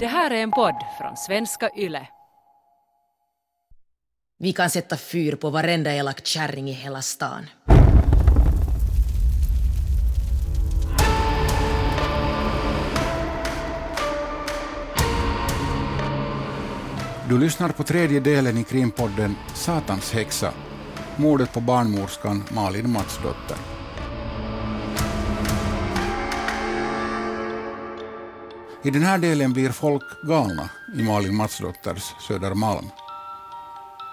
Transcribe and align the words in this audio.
Det 0.00 0.06
här 0.06 0.30
är 0.30 0.42
en 0.42 0.50
podd 0.50 0.84
från 0.98 1.16
svenska 1.16 1.70
YLE. 1.76 2.08
Vi 4.38 4.52
kan 4.52 4.70
sätta 4.70 4.96
fyr 4.96 5.36
på 5.36 5.50
varenda 5.50 5.94
elak 5.94 6.26
kärring 6.26 6.70
i 6.70 6.72
hela 6.72 7.02
stan. 7.02 7.46
Du 17.28 17.38
lyssnar 17.38 17.68
på 17.68 17.82
tredje 17.82 18.20
delen 18.20 18.58
i 18.58 18.64
krimpodden 18.64 19.36
Satans 19.54 20.12
häxa, 20.12 20.52
mordet 21.16 21.52
på 21.52 21.60
barnmorskan 21.60 22.44
Malin 22.54 22.92
Matsdotter. 22.92 23.77
I 28.82 28.90
den 28.90 29.02
här 29.02 29.18
delen 29.18 29.52
blir 29.52 29.70
folk 29.70 30.22
galna 30.22 30.70
i 30.94 31.02
Malin 31.02 31.36
Matsdotters 31.36 32.14
Södermalm. 32.28 32.90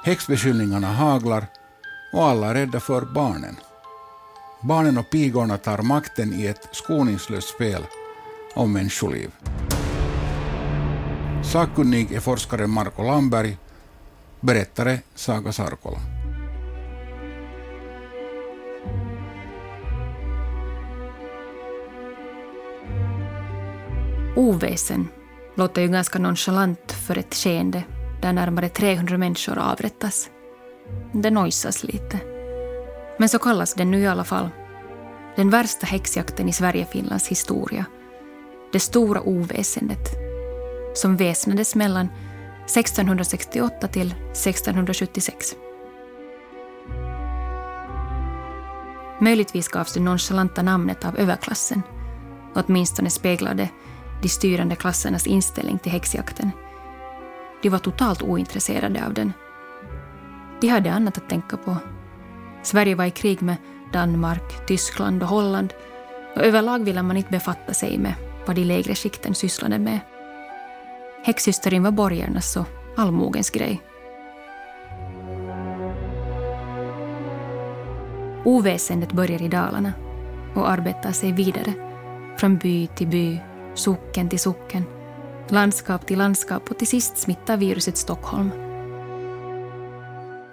Häxbeskyllningarna 0.04 0.88
haglar 0.88 1.48
och 2.14 2.24
alla 2.24 2.50
är 2.50 2.54
rädda 2.54 2.80
för 2.80 3.02
barnen. 3.02 3.56
Barnen 4.62 4.98
och 4.98 5.10
pigorna 5.10 5.58
tar 5.58 5.78
makten 5.78 6.34
i 6.34 6.46
ett 6.46 6.70
skoningslöst 6.72 7.50
spel 7.56 7.86
om 8.56 8.74
människoliv. 8.74 9.32
Sakkunnig 11.44 12.12
är 12.12 12.20
forskaren 12.20 12.70
Marko 12.70 13.04
Lamberg, 13.04 13.58
berättare 14.40 15.00
Saga 15.16 15.52
Sarkola. 15.52 16.15
Oväsen 24.36 25.08
låter 25.56 25.82
ju 25.82 25.88
ganska 25.88 26.20
nonchalant 26.20 26.92
för 26.92 27.18
ett 27.18 27.36
skeende 27.36 27.84
där 28.22 28.34
närmare 28.34 28.70
300 28.70 29.18
människor 29.18 29.58
avrättas. 29.58 30.30
Det 31.14 31.32
nojsas 31.32 31.84
lite. 31.84 32.20
Men 33.18 33.30
så 33.30 33.40
kallas 33.40 33.74
den 33.74 33.92
nu 33.92 34.00
i 34.00 34.08
alla 34.08 34.24
fall. 34.24 34.50
Den 35.36 35.50
värsta 35.50 35.86
häxjakten 35.86 36.50
i 36.50 36.54
Sverige-Finlands 36.54 37.28
historia. 37.28 37.86
Det 38.72 38.80
stora 38.80 39.22
oväsendet. 39.22 40.10
Som 40.94 41.18
väsnades 41.18 41.76
mellan 41.76 42.10
1668 42.66 43.88
till 43.88 44.12
1676. 44.12 45.56
Möjligtvis 49.22 49.68
gavs 49.68 49.94
det 49.94 50.00
nonchalanta 50.00 50.62
namnet 50.62 51.06
av 51.06 51.20
överklassen. 51.20 51.82
Åtminstone 52.56 53.10
speglade 53.10 53.70
de 54.26 54.30
styrande 54.30 54.76
klassernas 54.76 55.28
inställning 55.28 55.80
till 55.80 55.92
häxjakten. 55.92 56.52
De 57.62 57.70
var 57.70 57.80
totalt 57.80 58.22
ointresserade 58.22 59.06
av 59.06 59.14
den. 59.14 59.34
De 60.62 60.68
hade 60.68 60.94
annat 60.94 61.18
att 61.18 61.30
tänka 61.30 61.58
på. 61.58 61.78
Sverige 62.64 62.96
var 62.96 63.06
i 63.06 63.12
krig 63.12 63.42
med 63.42 63.56
Danmark, 63.94 64.68
Tyskland 64.68 65.24
och 65.24 65.30
Holland 65.30 65.74
och 66.36 66.42
överlag 66.42 66.84
ville 66.84 67.04
man 67.04 67.18
inte 67.18 67.32
befatta 67.32 67.74
sig 67.74 67.98
med 67.98 68.14
vad 68.46 68.56
de 68.56 68.64
lägre 68.64 68.96
skikten 68.96 69.36
sysslade 69.36 69.80
med. 69.80 70.00
Häxhysterin 71.24 71.84
var 71.84 71.92
borgarnas 71.92 72.58
och 72.58 72.68
allmogens 72.98 73.50
grej. 73.50 73.82
Oväsendet 78.46 79.12
börjar 79.12 79.42
i 79.42 79.48
Dalarna 79.48 79.94
och 80.56 80.70
arbetar 80.70 81.12
sig 81.12 81.32
vidare 81.32 81.74
från 82.38 82.58
by 82.58 82.88
till 82.88 83.08
by 83.08 83.40
socken 83.76 84.30
till 84.30 84.40
socken, 84.40 84.84
landskap 85.50 86.08
till 86.08 86.18
landskap 86.18 86.72
och 86.72 86.78
till 86.78 86.88
sist 86.88 87.18
smittar 87.18 87.58
viruset 87.58 87.98
Stockholm. 87.98 88.52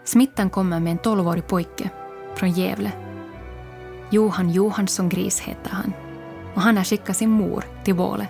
Smittan 0.05 0.51
kommer 0.51 0.81
med 0.81 0.91
en 0.91 0.99
tolvårig 0.99 1.47
pojke 1.47 1.91
från 2.35 2.51
Gävle. 2.51 2.93
Johan 4.11 4.51
Johansson 4.51 5.09
Gris 5.09 5.41
heter 5.41 5.71
han 5.71 5.93
och 6.55 6.63
han 6.63 6.77
har 6.77 6.85
skickat 6.85 7.17
sin 7.17 7.31
mor 7.31 7.65
till 7.85 7.95
Våle. 7.95 8.29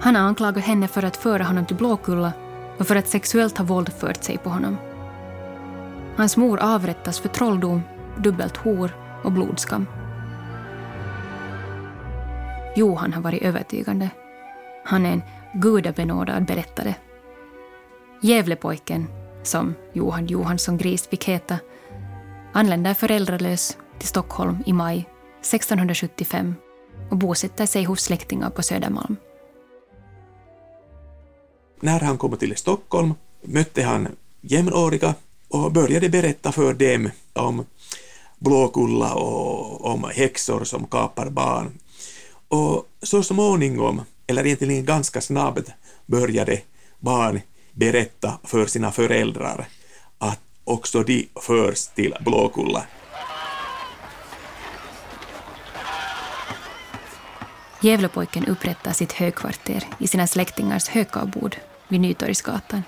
Han 0.00 0.16
har 0.16 0.22
anklagat 0.22 0.64
henne 0.64 0.88
för 0.88 1.02
att 1.02 1.16
föra 1.16 1.44
honom 1.44 1.66
till 1.66 1.76
Blåkulla 1.76 2.32
och 2.78 2.86
för 2.86 2.96
att 2.96 3.08
sexuellt 3.08 3.58
ha 3.58 3.64
våldfört 3.64 4.24
sig 4.24 4.38
på 4.38 4.50
honom. 4.50 4.76
Hans 6.16 6.36
mor 6.36 6.60
avrättas 6.60 7.20
för 7.20 7.28
trolldom, 7.28 7.82
dubbelt 8.16 8.56
hor 8.56 8.96
och 9.24 9.32
blodskam. 9.32 9.86
Johan 12.76 13.12
har 13.12 13.22
varit 13.22 13.42
övertygande. 13.42 14.10
Han 14.84 15.06
är 15.06 15.12
en 15.12 15.22
gudabenådad 15.54 16.44
berättare. 16.44 16.94
Gävlepojken, 18.22 19.06
som 19.42 19.74
Johan 19.92 20.26
Johansson 20.26 20.76
Gris 20.76 21.06
fick 21.06 21.24
heta, 21.24 21.58
anländer 22.52 22.94
föräldralös 22.94 23.78
till 23.98 24.08
Stockholm 24.08 24.58
i 24.66 24.72
maj 24.72 25.08
1675 25.40 26.54
och 27.10 27.16
bosätter 27.16 27.66
sig 27.66 27.84
hos 27.84 28.00
släktingar 28.00 28.50
på 28.50 28.62
Södermalm. 28.62 29.16
När 31.80 32.00
han 32.00 32.18
kom 32.18 32.36
till 32.36 32.56
Stockholm 32.56 33.14
mötte 33.42 33.82
han 33.82 34.08
jämnåriga 34.40 35.14
och 35.48 35.72
började 35.72 36.08
berätta 36.08 36.52
för 36.52 36.74
dem 36.74 37.10
om 37.32 37.66
Blåkulla 38.38 39.14
och 39.14 39.84
om 39.84 40.04
häxor 40.14 40.64
som 40.64 40.86
kapar 40.86 41.30
barn 41.30 41.78
och 42.48 42.88
så 43.02 43.22
småningom, 43.22 44.02
eller 44.26 44.46
egentligen 44.46 44.84
ganska 44.84 45.20
snabbt, 45.20 45.70
började 46.06 46.60
barn 46.98 47.40
berätta 47.72 48.38
för 48.44 48.66
sina 48.66 48.92
föräldrar 48.92 49.68
att 50.18 50.40
också 50.64 51.02
de 51.02 51.28
förs 51.40 51.86
till 51.86 52.14
Blåkulla. 52.20 52.86
Gävlepojken 57.80 58.46
upprättar 58.46 58.92
sitt 58.92 59.12
högkvarter 59.12 59.84
i 59.98 60.06
sina 60.06 60.26
släktingars 60.26 60.88
hökarbord 60.88 61.56
vid 61.88 62.00
Nytorgsgatan. 62.00 62.82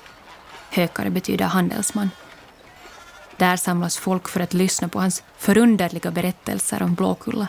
Hökare 0.70 1.10
betyder 1.10 1.44
handelsman. 1.44 2.10
Där 3.36 3.56
samlas 3.56 3.96
folk 3.96 4.28
för 4.28 4.40
att 4.40 4.54
lyssna 4.54 4.88
på 4.88 5.00
hans 5.00 5.22
förunderliga 5.38 6.10
berättelser 6.10 6.82
om 6.82 6.94
Blåkulla 6.94 7.48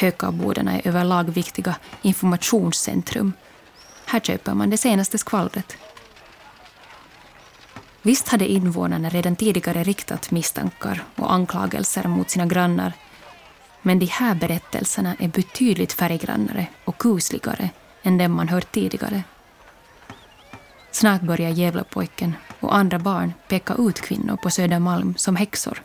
Hökarbodarna 0.00 0.78
är 0.78 0.88
överlag 0.88 1.24
viktiga 1.24 1.76
informationscentrum. 2.02 3.32
Här 4.06 4.20
köper 4.20 4.54
man 4.54 4.70
det 4.70 4.76
senaste 4.76 5.18
skvallret. 5.18 5.76
Visst 8.02 8.28
hade 8.28 8.48
invånarna 8.48 9.08
redan 9.08 9.36
tidigare 9.36 9.82
riktat 9.82 10.30
misstankar 10.30 11.04
och 11.16 11.32
anklagelser 11.32 12.08
mot 12.08 12.30
sina 12.30 12.46
grannar. 12.46 12.92
Men 13.82 13.98
de 13.98 14.06
här 14.06 14.34
berättelserna 14.34 15.16
är 15.18 15.28
betydligt 15.28 15.92
färggrannare 15.92 16.66
och 16.84 16.98
kusligare 16.98 17.70
än 18.02 18.18
dem 18.18 18.32
man 18.32 18.48
hört 18.48 18.72
tidigare. 18.72 19.22
Snart 20.90 21.22
börjar 21.22 21.50
Gävlepojken 21.50 22.34
och 22.60 22.76
andra 22.76 22.98
barn 22.98 23.32
peka 23.48 23.74
ut 23.78 24.00
kvinnor 24.00 24.36
på 24.36 24.50
Södermalm 24.50 25.14
som 25.16 25.36
häxor. 25.36 25.82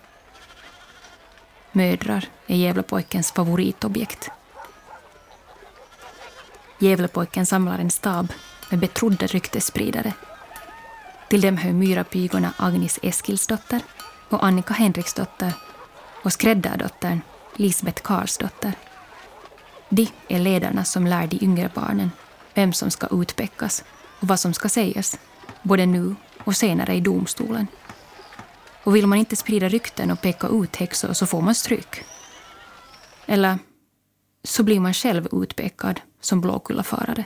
Mödrar 1.76 2.26
är 2.48 2.56
Gävlepojkens 2.56 3.32
favoritobjekt. 3.32 4.30
Gävlepojken 6.80 7.46
samlar 7.46 7.80
en 7.80 7.92
stab 7.92 8.34
med 8.70 8.80
betrodda 8.80 9.28
ryktesspridare. 9.28 10.14
Till 11.30 11.42
dem 11.42 11.58
hör 11.58 11.72
myrapygorna 11.72 12.54
Agnes 12.58 13.00
Eskilsdotter 13.04 13.82
och 14.30 14.46
Annika 14.46 14.74
Henriksdotter 14.74 15.54
och 16.24 16.34
skräddardottern 16.34 17.22
Lisbeth 17.56 18.02
Karlsdotter. 18.02 18.74
De 19.90 20.08
är 20.28 20.40
ledarna 20.40 20.86
som 20.86 21.08
lär 21.08 21.28
de 21.28 21.44
yngre 21.44 21.70
barnen 21.74 22.12
vem 22.54 22.74
som 22.74 22.92
ska 22.92 23.08
utpekas 23.12 23.84
och 24.20 24.28
vad 24.28 24.40
som 24.40 24.54
ska 24.54 24.70
sägas, 24.70 25.20
både 25.62 25.86
nu 25.86 26.16
och 26.44 26.56
senare 26.56 26.94
i 26.94 27.02
domstolen. 27.02 27.68
Och 28.86 28.96
vill 28.96 29.08
man 29.08 29.18
inte 29.18 29.36
sprida 29.36 29.70
rykten 29.70 30.12
och 30.12 30.22
peka 30.22 30.48
ut 30.48 30.76
häxor 30.76 31.14
så 31.14 31.26
får 31.26 31.42
man 31.42 31.56
stryk. 31.56 32.04
Eller 33.26 33.58
så 34.44 34.64
blir 34.64 34.80
man 34.80 34.94
själv 34.94 35.28
utpekad 35.32 36.02
som 36.22 36.42
Blåkullafarare. 36.42 37.26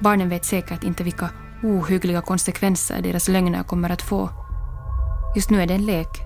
Barnen 0.00 0.28
vet 0.28 0.44
säkert 0.44 0.84
inte 0.84 1.04
vilka 1.04 1.30
ohyggliga 1.62 2.22
konsekvenser 2.22 3.02
deras 3.02 3.28
lögner 3.28 3.62
kommer 3.62 3.90
att 3.90 4.02
få. 4.02 4.30
Just 5.36 5.50
nu 5.50 5.62
är 5.62 5.66
det 5.66 5.74
en 5.74 5.86
lek. 5.86 6.20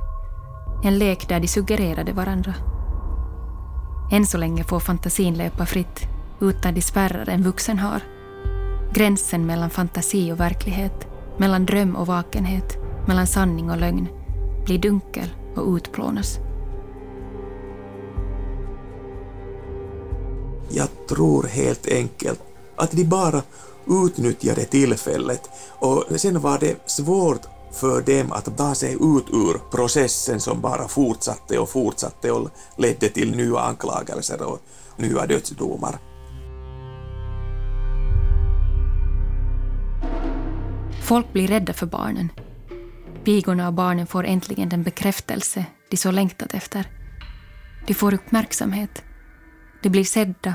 En 0.84 0.98
lek 0.98 1.28
där 1.28 1.40
de 1.40 1.48
suggererade 1.48 2.12
varandra. 2.12 2.54
Än 4.12 4.26
så 4.26 4.38
länge 4.38 4.64
får 4.64 4.80
fantasin 4.80 5.34
löpa 5.34 5.66
fritt 5.66 6.00
utan 6.40 6.74
de 6.74 6.82
spärrar 6.82 7.28
en 7.28 7.42
vuxen 7.42 7.78
har. 7.78 8.19
Gränsen 8.94 9.46
mellan 9.46 9.70
fantasi 9.70 10.32
och 10.32 10.40
verklighet, 10.40 11.06
mellan 11.38 11.66
dröm 11.66 11.96
och 11.96 12.06
vakenhet, 12.06 12.78
mellan 13.08 13.26
sanning 13.26 13.70
och 13.70 13.76
lögn 13.76 14.08
blir 14.64 14.78
dunkel 14.78 15.28
och 15.56 15.74
utplånas. 15.76 16.38
Jag 20.68 20.88
tror 21.08 21.42
helt 21.42 21.86
enkelt 21.86 22.40
att 22.76 22.90
de 22.90 23.04
bara 23.04 23.42
utnyttjade 23.86 24.64
tillfället 24.64 25.50
och 25.68 26.04
sen 26.16 26.40
var 26.40 26.58
det 26.58 26.90
svårt 26.90 27.42
för 27.72 28.02
dem 28.02 28.32
att 28.32 28.56
ta 28.56 28.74
sig 28.74 28.92
ut 28.92 29.26
ur 29.32 29.70
processen 29.70 30.40
som 30.40 30.60
bara 30.60 30.88
fortsatte 30.88 31.58
och 31.58 31.68
fortsatte 31.68 32.32
och 32.32 32.50
ledde 32.76 33.08
till 33.08 33.36
nya 33.36 33.58
anklagelser 33.58 34.42
och 34.42 34.58
nya 34.96 35.26
dödsdomar. 35.26 36.09
Folk 41.10 41.32
blir 41.32 41.48
rädda 41.48 41.72
för 41.72 41.86
barnen. 41.86 42.28
Pigorna 43.24 43.66
och 43.66 43.74
barnen 43.74 44.06
får 44.06 44.24
äntligen 44.24 44.68
den 44.68 44.82
bekräftelse 44.82 45.66
de 45.90 45.96
så 45.96 46.10
längtat 46.10 46.54
efter. 46.54 46.86
De 47.86 47.94
får 47.94 48.14
uppmärksamhet. 48.14 49.02
De 49.82 49.88
blir 49.88 50.04
sedda. 50.04 50.54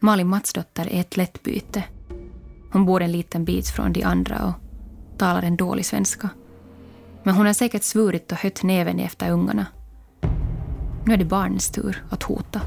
Malin 0.00 0.26
Matsdotter 0.26 0.88
är 0.92 1.00
ett 1.00 1.16
lätt 1.16 1.42
byte. 1.42 1.84
Hon 2.72 2.86
bor 2.86 3.02
en 3.02 3.12
liten 3.12 3.44
bit 3.44 3.68
från 3.68 3.92
de 3.92 4.02
andra 4.02 4.44
och 4.46 4.54
talar 5.18 5.42
en 5.42 5.56
dålig 5.56 5.86
svenska. 5.86 6.28
Men 7.22 7.34
hon 7.34 7.46
har 7.46 7.52
säkert 7.52 7.82
svurit 7.82 8.32
och 8.32 8.38
hött 8.38 8.62
näven 8.62 8.98
efter 8.98 9.30
ungarna. 9.30 9.66
Nu 11.04 11.14
är 11.14 11.18
det 11.18 11.24
barnens 11.24 11.70
tur 11.70 12.04
att 12.10 12.22
hota. 12.22 12.60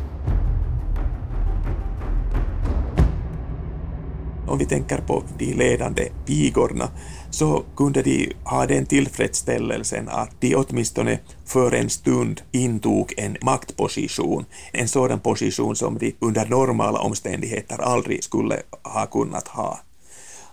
Om 4.48 4.58
vi 4.58 4.66
tänker 4.66 4.98
på 4.98 5.24
de 5.38 5.54
ledande 5.54 6.10
pigorna 6.26 6.90
så 7.32 7.64
kunde 7.76 8.02
de 8.02 8.34
ha 8.44 8.66
den 8.66 8.86
tillfredsställelsen 8.86 10.10
att 10.10 10.42
de 10.42 10.56
åtminstone 10.56 11.20
för 11.46 11.72
en 11.72 11.90
stund 11.90 12.42
intog 12.52 13.14
en 13.18 13.38
maktposition, 13.42 14.46
en 14.72 14.88
sådan 14.88 15.20
position 15.20 15.76
som 15.76 15.98
de 15.98 16.16
under 16.20 16.46
normala 16.46 17.00
omständigheter 17.00 17.82
aldrig 17.82 18.24
skulle 18.24 18.62
ha 18.84 19.06
kunnat 19.06 19.48
ha. 19.48 19.80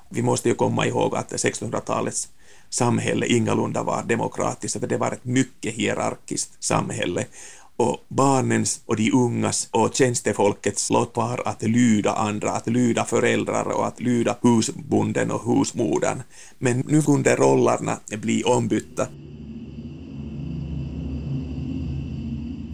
Vi 0.08 0.23
måste 0.23 0.49
ju 0.49 0.55
komma 0.55 0.87
ihåg 0.87 1.17
att 1.17 1.32
1600-talets 1.32 2.29
samhälle 2.70 3.26
ingalunda 3.26 3.82
var 3.82 4.02
demokratiskt, 4.02 4.81
för 4.81 4.87
det 4.87 4.97
var 4.97 5.12
ett 5.12 5.25
mycket 5.25 5.75
hierarkiskt 5.75 6.64
samhälle 6.64 7.25
och 7.76 8.05
barnens 8.09 8.81
och 8.87 8.97
de 8.97 9.12
ungas 9.12 9.69
och 9.71 9.94
tjänstefolkets 9.94 10.91
lott 10.91 11.17
var 11.17 11.49
att 11.49 11.62
lyda 11.62 12.12
andra, 12.12 12.50
att 12.50 12.67
lyda 12.67 13.05
föräldrar 13.05 13.69
och 13.69 13.87
att 13.87 14.00
lyda 14.00 14.37
husbonden 14.43 15.31
och 15.31 15.43
husmodern. 15.44 16.23
Men 16.59 16.85
nu 16.88 17.03
kunde 17.03 17.37
rollerna 17.37 17.99
bli 18.23 18.44
ombytta. 18.44 19.06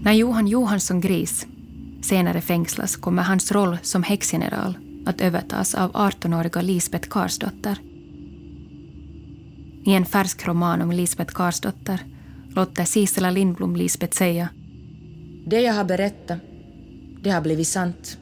När 0.02 0.12
Johan 0.12 0.47
Johansson 0.47 1.00
Gris 1.00 1.47
senare 2.02 2.41
fängslas 2.41 2.97
kommer 2.97 3.23
hans 3.23 3.52
roll 3.52 3.79
som 3.82 4.02
häxgeneral 4.02 4.79
att 5.06 5.20
övertas 5.20 5.75
av 5.75 5.93
18-åriga 5.93 6.62
Lisbeth 6.62 7.08
Karsdotter. 7.08 7.79
I 9.85 9.93
en 9.93 10.06
färsk 10.06 10.47
roman 10.47 10.82
om 10.82 10.93
Lisbeth 10.93 11.35
Karsdotter 11.35 12.05
låter 12.49 12.85
Sisela 12.85 13.31
Lindblom 13.31 13.76
Lisbeth 13.76 14.17
säga 14.17 14.49
det 15.44 15.60
jag 15.60 15.75
har 15.75 15.84
berättat, 15.84 16.38
det 17.22 17.31
har 17.31 17.40
blivit 17.40 17.69
sant. 17.69 18.19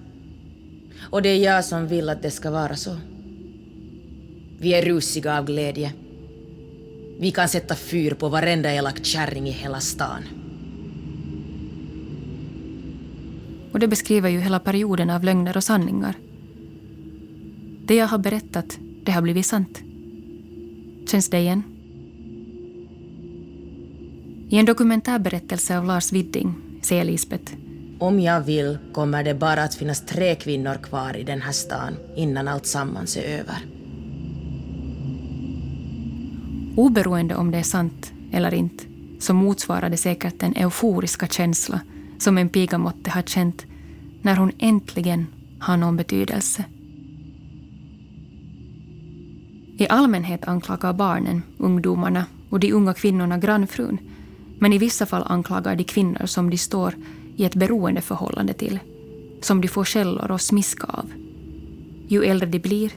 Och 1.10 1.22
det 1.22 1.28
är 1.28 1.36
jag 1.36 1.64
som 1.64 1.86
vill 1.86 2.08
att 2.08 2.22
det 2.22 2.30
ska 2.30 2.50
vara 2.50 2.76
så. 2.76 2.96
Vi 4.58 4.74
är 4.74 4.82
rusiga 4.82 5.38
av 5.38 5.44
glädje. 5.44 5.92
Vi 7.20 7.30
kan 7.30 7.48
sätta 7.48 7.74
fyr 7.74 8.14
på 8.14 8.28
varenda 8.28 8.74
elak 8.74 9.04
kärring 9.04 9.48
i 9.48 9.50
hela 9.50 9.80
stan. 9.80 10.22
Och 13.72 13.78
det 13.78 13.88
beskriver 13.88 14.28
ju 14.28 14.40
hela 14.40 14.60
perioden 14.60 15.10
av 15.10 15.24
lögner 15.24 15.56
och 15.56 15.64
sanningar. 15.64 16.14
Det 17.84 17.94
jag 17.94 18.06
har 18.06 18.18
berättat, 18.18 18.78
det 19.04 19.12
har 19.12 19.22
blivit 19.22 19.46
sant. 19.46 19.82
Känns 21.10 21.30
det 21.30 21.38
igen? 21.38 21.62
I 24.48 24.56
en 24.58 24.66
dokumentärberättelse 24.66 25.78
av 25.78 25.84
Lars 25.84 26.12
Widding 26.12 26.67
säger 26.82 27.04
Lisbeth 27.04 27.52
Om 27.98 28.20
jag 28.20 28.40
vill 28.40 28.78
kommer 28.92 29.25
det 29.25 29.34
bara 29.34 29.62
att 29.62 29.75
finnas 29.75 30.06
tre 30.06 30.34
kvinnor 30.34 30.75
kvar 30.75 31.16
i 31.16 31.22
den 31.22 31.40
här 31.40 31.52
stan 31.52 31.96
innan 32.16 32.48
allt 32.48 32.66
sammans 32.66 33.16
är 33.16 33.22
över. 33.22 33.58
Oberoende 36.76 37.34
om 37.34 37.50
det 37.50 37.58
är 37.58 37.62
sant 37.62 38.12
eller 38.32 38.54
inte 38.54 38.84
så 39.19 39.34
motsvarar 39.34 39.90
det 39.90 39.96
säkert 39.96 40.40
den 40.40 40.56
euforiska 40.56 41.26
känsla 41.26 41.80
som 42.19 42.38
en 42.38 42.48
piga 42.48 42.78
måtte 42.78 43.10
ha 43.10 43.22
känt 43.22 43.66
när 44.22 44.36
hon 44.36 44.52
äntligen 44.58 45.26
har 45.58 45.76
någon 45.76 45.96
betydelse. 45.96 46.64
I 49.78 49.88
allmänhet 49.88 50.48
anklagar 50.48 50.92
barnen, 50.92 51.42
ungdomarna 51.58 52.26
och 52.50 52.60
de 52.60 52.72
unga 52.72 52.94
kvinnorna 52.94 53.38
grannfrun, 53.38 53.98
men 54.58 54.72
i 54.72 54.78
vissa 54.78 55.06
fall 55.06 55.25
anklagar 55.26 55.76
de 55.76 55.84
kvinnor 55.84 56.26
som 56.26 56.50
de 56.50 56.58
står 56.58 56.94
i 57.37 57.44
ett 57.44 57.55
beroendeförhållande 57.55 58.52
till, 58.52 58.78
som 59.40 59.60
de 59.60 59.69
får 59.69 59.84
källor 59.84 60.31
och 60.31 60.40
smiska 60.40 60.87
av. 60.87 61.12
Ju 62.08 62.25
äldre 62.25 62.49
de 62.49 62.58
blir, 62.58 62.93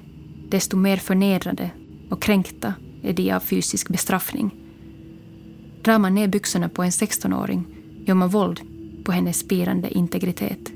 desto 0.49 0.77
mer 0.77 0.97
förnedrade 0.97 1.71
och 2.09 2.21
kränkta 2.21 2.73
är 3.03 3.13
de 3.13 3.31
av 3.31 3.39
fysisk 3.39 3.89
bestraffning. 3.89 4.55
Drar 5.81 5.99
man 5.99 6.15
ner 6.15 6.27
byxorna 6.27 6.69
på 6.69 6.83
en 6.83 6.89
16-åring 6.89 7.65
gör 8.05 8.15
man 8.15 8.29
våld 8.29 8.61
på 9.03 9.11
hennes 9.11 9.39
spirande 9.39 9.89
integritet. 9.89 10.71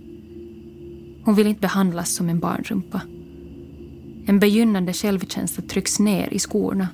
Hon 1.23 1.35
vill 1.35 1.47
inte 1.47 1.61
behandlas 1.61 2.15
som 2.15 2.29
en 2.29 2.39
barnrumpa. 2.39 3.01
En 4.25 4.39
begynnande 4.39 4.93
självkänsla 4.93 5.63
trycks 5.67 5.99
ner 5.99 6.33
i 6.33 6.39
skorna. 6.39 6.87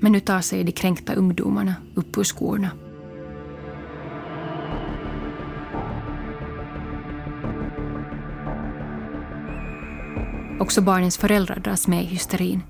Men 0.00 0.12
nu 0.12 0.20
tar 0.20 0.40
sig 0.40 0.64
de 0.64 0.72
kränkta 0.72 1.14
ungdomarna 1.14 1.74
upp 1.94 2.18
ur 2.18 2.24
skorna. 2.24 2.70
Också 10.60 10.80
barnens 10.80 11.18
föräldrar 11.18 11.60
dras 11.60 11.88
med 11.88 12.02
i 12.02 12.06
hysterin. 12.06 12.62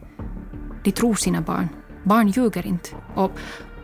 De 0.84 0.92
tror 0.92 1.14
sina 1.14 1.40
barn. 1.40 1.68
Barn 2.04 2.28
ljuger 2.28 2.66
inte. 2.66 2.88
Och 3.14 3.32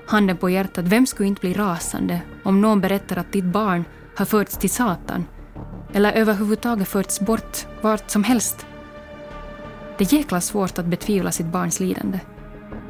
handen 0.06 0.37
på 0.37 0.50
hjärtat, 0.50 0.84
vem 0.84 1.06
skulle 1.06 1.28
inte 1.28 1.40
bli 1.40 1.52
rasande 1.52 2.20
om 2.42 2.60
någon 2.60 2.81
berättar 2.81 3.16
att 3.16 3.32
ditt 3.32 3.44
barn 3.44 3.84
har 4.16 4.25
förts 4.25 4.56
till 4.56 4.70
Satan 4.70 5.25
eller 5.92 6.12
överhuvudtaget 6.12 6.88
förts 6.88 7.21
bort 7.21 7.66
vart 7.82 8.11
som 8.11 8.25
helst 8.25 8.66
det 9.99 10.12
är 10.12 10.14
jäkla 10.14 10.40
svårt 10.40 10.78
att 10.78 10.87
betvivla 10.87 11.32
sitt 11.32 11.47
barns 11.47 11.80
lidande. 11.80 12.21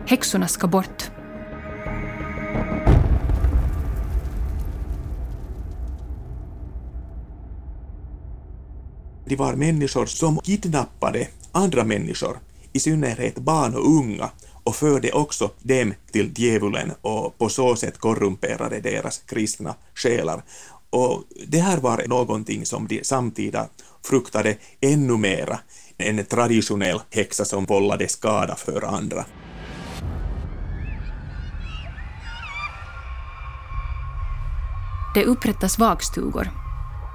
Häxorna 0.08 0.48
ska 0.48 0.66
bort. 0.66 1.10
De 9.24 9.36
var 9.36 9.54
människor 9.54 10.06
som 10.06 10.38
kidnappade 10.38 11.28
andra 11.52 11.84
människor, 11.84 12.38
i 12.72 12.80
synnerhet 12.80 13.38
barn 13.38 13.74
och 13.74 13.86
unga, 13.86 14.30
och 14.64 14.76
förde 14.76 15.12
också 15.12 15.50
dem 15.62 15.94
till 16.12 16.32
djävulen 16.36 16.92
och 17.00 17.38
på 17.38 17.48
så 17.48 17.76
sätt 17.76 17.98
korrumperade 17.98 18.80
deras 18.80 19.18
kristna 19.18 19.74
själar. 19.94 20.42
Och 20.90 21.22
det 21.46 21.60
här 21.60 21.78
var 21.78 22.04
någonting 22.08 22.66
som 22.66 22.86
de 22.86 23.04
samtida 23.04 23.68
fruktade 24.02 24.56
ännu 24.80 25.16
mera 25.16 25.58
en 25.98 26.24
traditionell 26.24 27.00
häxa 27.10 27.44
som 27.44 27.64
vållade 27.64 28.08
skada 28.08 28.56
för 28.56 28.84
andra. 28.84 29.24
Det 35.16 35.24
upprättas 35.24 35.78
vakstugor. 35.78 36.50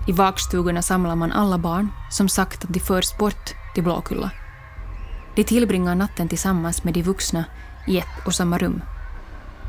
I 0.08 0.12
vakstugorna 0.12 0.82
samlar 0.82 1.16
man 1.16 1.32
alla 1.32 1.58
barn 1.58 1.90
som 2.10 2.30
sagt 2.30 2.64
att 2.64 2.74
de 2.74 2.80
förs 2.80 3.18
bort 3.18 3.50
till 3.74 3.84
Blåkulla. 3.84 4.32
De 5.36 5.44
tillbringar 5.44 5.96
natten 5.96 6.28
tillsammans 6.28 6.84
med 6.84 6.94
de 6.94 7.04
vuxna 7.04 7.46
i 7.88 7.98
ett 7.98 8.26
och 8.26 8.36
samma 8.36 8.58
rum. 8.58 8.82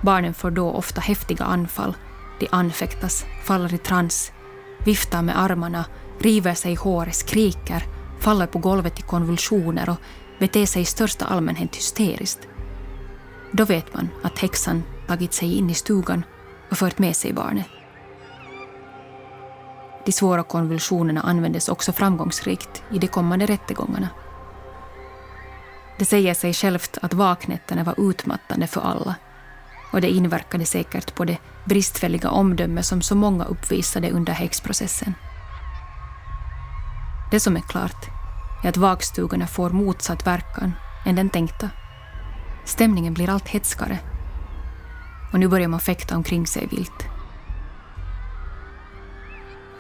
Barnen 0.02 0.34
får 0.34 0.50
då 0.50 0.70
ofta 0.70 1.00
häftiga 1.00 1.44
anfall. 1.44 1.96
De 2.40 2.48
anfäktas, 2.50 3.24
faller 3.44 3.74
i 3.74 3.78
trans, 3.78 4.32
viftar 4.84 5.22
med 5.22 5.40
armarna, 5.40 5.84
river 6.20 6.54
sig 6.54 6.72
i 6.72 6.76
håret, 6.76 7.14
skriker 7.14 7.86
faller 8.20 8.46
på 8.46 8.58
golvet 8.58 8.98
i 8.98 9.02
konvulsioner 9.02 9.90
och 9.90 10.00
beter 10.38 10.66
sig 10.66 10.82
i 10.82 10.84
största 10.84 11.24
allmänhet 11.24 11.76
hysteriskt. 11.76 12.48
Då 13.50 13.64
vet 13.64 13.94
man 13.94 14.08
att 14.22 14.38
häxan 14.38 14.82
tagit 15.06 15.32
sig 15.32 15.58
in 15.58 15.70
i 15.70 15.74
stugan 15.74 16.24
och 16.70 16.78
fört 16.78 16.98
med 16.98 17.16
sig 17.16 17.32
barnet. 17.32 17.81
De 20.04 20.12
svåra 20.12 20.42
konvulsionerna 20.42 21.20
användes 21.20 21.68
också 21.68 21.92
framgångsrikt 21.92 22.82
i 22.90 22.98
de 22.98 23.06
kommande 23.06 23.46
rättegångarna. 23.46 24.08
Det 25.98 26.04
säger 26.04 26.34
sig 26.34 26.52
självt 26.52 26.98
att 27.02 27.14
vaknätterna 27.14 27.84
var 27.84 28.10
utmattande 28.10 28.66
för 28.66 28.80
alla 28.80 29.14
och 29.92 30.00
det 30.00 30.10
inverkade 30.10 30.64
säkert 30.64 31.14
på 31.14 31.24
det 31.24 31.38
bristfälliga 31.64 32.30
omdöme 32.30 32.82
som 32.82 33.02
så 33.02 33.14
många 33.14 33.44
uppvisade 33.44 34.10
under 34.10 34.32
häxprocessen. 34.32 35.14
Det 37.30 37.40
som 37.40 37.56
är 37.56 37.60
klart 37.60 38.06
är 38.64 38.68
att 38.68 38.76
vakstugorna 38.76 39.46
får 39.46 39.70
motsatt 39.70 40.26
verkan 40.26 40.72
än 41.04 41.16
den 41.16 41.30
tänkta. 41.30 41.70
Stämningen 42.64 43.14
blir 43.14 43.30
allt 43.30 43.48
hetskare. 43.48 43.98
Och 45.32 45.40
nu 45.40 45.48
börjar 45.48 45.68
man 45.68 45.80
fäkta 45.80 46.16
omkring 46.16 46.46
sig 46.46 46.66
vilt. 46.66 47.06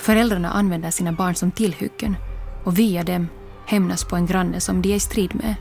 Föräldrarna 0.02 0.50
använder 0.50 0.90
sina 0.90 1.12
barn 1.12 1.34
som 1.34 1.50
tillhyggen 1.50 2.16
och 2.64 2.78
via 2.78 3.02
dem 3.02 3.28
hämnas 3.66 4.04
på 4.04 4.16
en 4.16 4.26
granne 4.26 4.60
som 4.60 4.82
de 4.82 4.92
är 4.92 4.96
i 4.96 5.00
strid 5.00 5.34
med. 5.34 5.54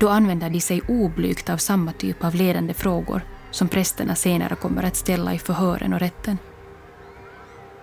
Då 0.00 0.08
använder 0.08 0.50
de 0.50 0.60
sig 0.60 0.82
oblygt 0.88 1.50
av 1.50 1.56
samma 1.56 1.92
typ 1.92 2.24
av 2.24 2.34
ledande 2.34 2.74
frågor 2.74 3.20
som 3.50 3.68
prästerna 3.68 4.14
senare 4.14 4.54
kommer 4.54 4.82
att 4.82 4.96
ställa 4.96 5.34
i 5.34 5.38
förhören 5.38 5.92
och 5.92 6.00
rätten. 6.00 6.38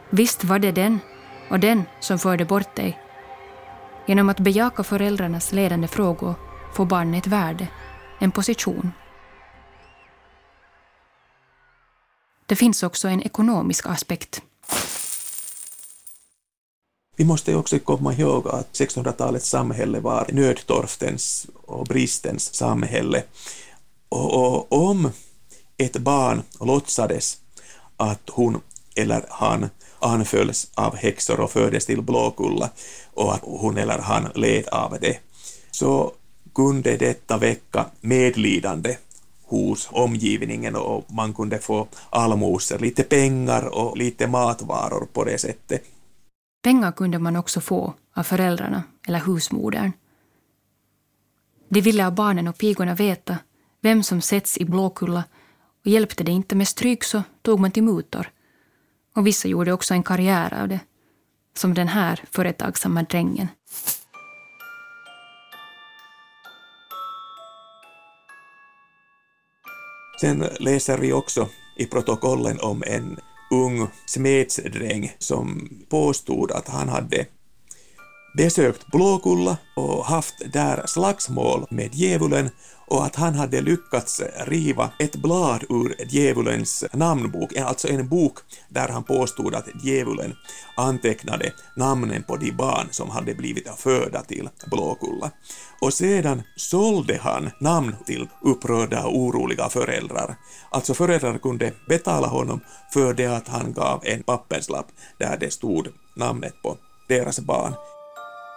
Visst 0.09 0.43
var 0.43 0.59
det 0.59 0.71
den 0.71 0.99
och 1.49 1.59
den 1.59 1.83
som 1.99 2.19
förde 2.19 2.45
bort 2.45 2.75
dig. 2.75 2.99
Genom 4.05 4.29
att 4.29 4.39
bejaka 4.39 4.83
föräldrarnas 4.83 5.51
ledande 5.51 5.87
frågor 5.87 6.35
får 6.73 6.85
barnet 6.85 7.25
ett 7.25 7.31
värde, 7.31 7.67
en 8.19 8.31
position. 8.31 8.91
Det 12.45 12.55
finns 12.55 12.83
också 12.83 13.07
en 13.07 13.21
ekonomisk 13.21 13.85
aspekt. 13.85 14.41
Vi 17.23 17.27
måste 17.27 17.55
också 17.55 17.79
komma 17.79 18.13
ihåg 18.13 18.47
att 18.47 18.73
1600-talets 18.73 19.49
samhälle 19.49 19.99
var 19.99 20.29
nödtorftens 20.31 21.47
och 21.65 21.85
bristens 21.85 22.53
samhälle. 22.53 23.23
Och, 24.09 24.33
och 24.33 24.73
om 24.89 25.11
ett 25.77 25.97
barn 25.97 26.41
låtsades 26.59 27.37
att 27.97 28.29
hon 28.29 28.61
eller 28.95 29.25
han 29.29 29.69
anfölls 29.99 30.71
av 30.73 30.95
häxor 30.95 31.39
och 31.39 31.51
fördes 31.51 31.85
till 31.85 32.01
Blåkulla 32.01 32.69
och 33.13 33.33
att 33.33 33.41
hon 33.43 33.77
eller 33.77 33.99
han 33.99 34.27
led 34.35 34.67
av 34.67 34.97
det, 35.01 35.17
så 35.71 36.11
kunde 36.55 36.97
detta 36.97 37.37
väcka 37.37 37.85
medlidande 38.01 38.97
hos 39.43 39.89
omgivningen 39.91 40.75
och 40.75 41.13
man 41.13 41.33
kunde 41.33 41.59
få 41.59 41.87
allmosor, 42.09 42.79
lite 42.79 43.03
pengar 43.03 43.65
och 43.65 43.97
lite 43.97 44.27
matvaror 44.27 45.07
på 45.13 45.23
det 45.23 45.37
sättet. 45.37 45.83
Pengar 46.63 46.91
kunde 46.91 47.19
man 47.19 47.35
också 47.35 47.61
få 47.61 47.93
av 48.13 48.23
föräldrarna 48.23 48.83
eller 49.07 49.19
husmodern. 49.19 49.91
De 51.69 51.81
ville 51.81 52.07
av 52.07 52.15
barnen 52.15 52.47
och 52.47 52.57
pigorna 52.57 52.95
veta 52.95 53.37
vem 53.81 54.03
som 54.03 54.21
sätts 54.21 54.57
i 54.57 54.65
Blåkulla 54.65 55.23
och 55.81 55.87
hjälpte 55.87 56.23
det 56.23 56.31
inte 56.31 56.55
med 56.55 56.67
stryk 56.67 57.03
så 57.03 57.23
tog 57.41 57.59
man 57.59 57.71
till 57.71 57.83
mutor. 57.83 58.31
Och 59.15 59.27
vissa 59.27 59.47
gjorde 59.47 59.73
också 59.73 59.93
en 59.93 60.03
karriär 60.03 60.61
av 60.61 60.67
det, 60.67 60.79
som 61.57 61.73
den 61.73 61.87
här 61.87 62.23
företagsamma 62.31 63.03
drängen. 63.03 63.47
Sen 70.21 70.45
läser 70.59 70.97
vi 70.97 71.13
också 71.13 71.49
i 71.77 71.85
protokollen 71.85 72.59
om 72.59 72.83
en 72.87 73.19
ung 73.53 73.87
smedsdräng 74.05 75.11
som 75.19 75.69
påstod 75.89 76.51
att 76.51 76.67
han 76.67 76.89
hade 76.89 77.25
besökt 78.33 78.87
Blåkulla 78.87 79.57
och 79.75 80.05
haft 80.05 80.35
där 80.53 80.83
slagsmål 80.85 81.65
med 81.69 81.95
djävulen 81.95 82.49
och 82.87 83.05
att 83.05 83.15
han 83.15 83.33
hade 83.33 83.61
lyckats 83.61 84.21
riva 84.45 84.89
ett 84.99 85.15
blad 85.15 85.63
ur 85.69 85.95
djävulens 86.09 86.83
namnbok, 86.93 87.53
eh, 87.53 87.67
alltså 87.67 87.87
en 87.87 88.07
bok 88.07 88.39
där 88.69 88.87
han 88.87 89.03
påstod 89.03 89.55
att 89.55 89.67
djävulen 89.83 90.35
antecknade 90.77 91.53
namnen 91.75 92.23
på 92.23 92.37
de 92.37 92.51
barn 92.51 92.87
som 92.91 93.09
hade 93.09 93.35
blivit 93.35 93.69
födda 93.77 94.21
till 94.21 94.49
Blåkulla. 94.71 95.31
Och 95.81 95.93
sedan 95.93 96.43
sålde 96.55 97.17
han 97.17 97.49
namn 97.59 97.95
till 98.05 98.29
upprörda 98.41 99.05
och 99.05 99.17
oroliga 99.17 99.69
föräldrar. 99.69 100.35
Alltså 100.69 100.93
föräldrar 100.93 101.37
kunde 101.37 101.73
betala 101.87 102.27
honom 102.27 102.59
för 102.93 103.13
det 103.13 103.25
att 103.25 103.47
han 103.47 103.73
gav 103.73 104.01
en 104.03 104.23
papperslapp 104.23 104.87
där 105.17 105.37
det 105.37 105.53
stod 105.53 105.87
namnet 106.15 106.53
på 106.61 106.77
deras 107.07 107.39
barn. 107.39 107.73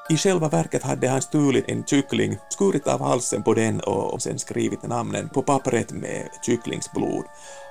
I 0.09 0.17
själva 0.17 0.49
verket 0.49 0.83
hade 0.83 1.09
han 1.09 1.23
stulit 1.23 1.65
en 1.69 1.85
kyckling, 1.85 2.39
skurit 2.49 2.87
av 2.87 3.03
halsen 3.03 3.43
på 3.43 3.55
den 3.55 3.81
och 3.81 4.23
sen 4.23 4.39
skrivit 4.39 4.83
namnen 4.83 5.29
på 5.29 5.43
pappret 5.43 5.93
med 5.93 6.29
kycklingsblod. 6.47 7.25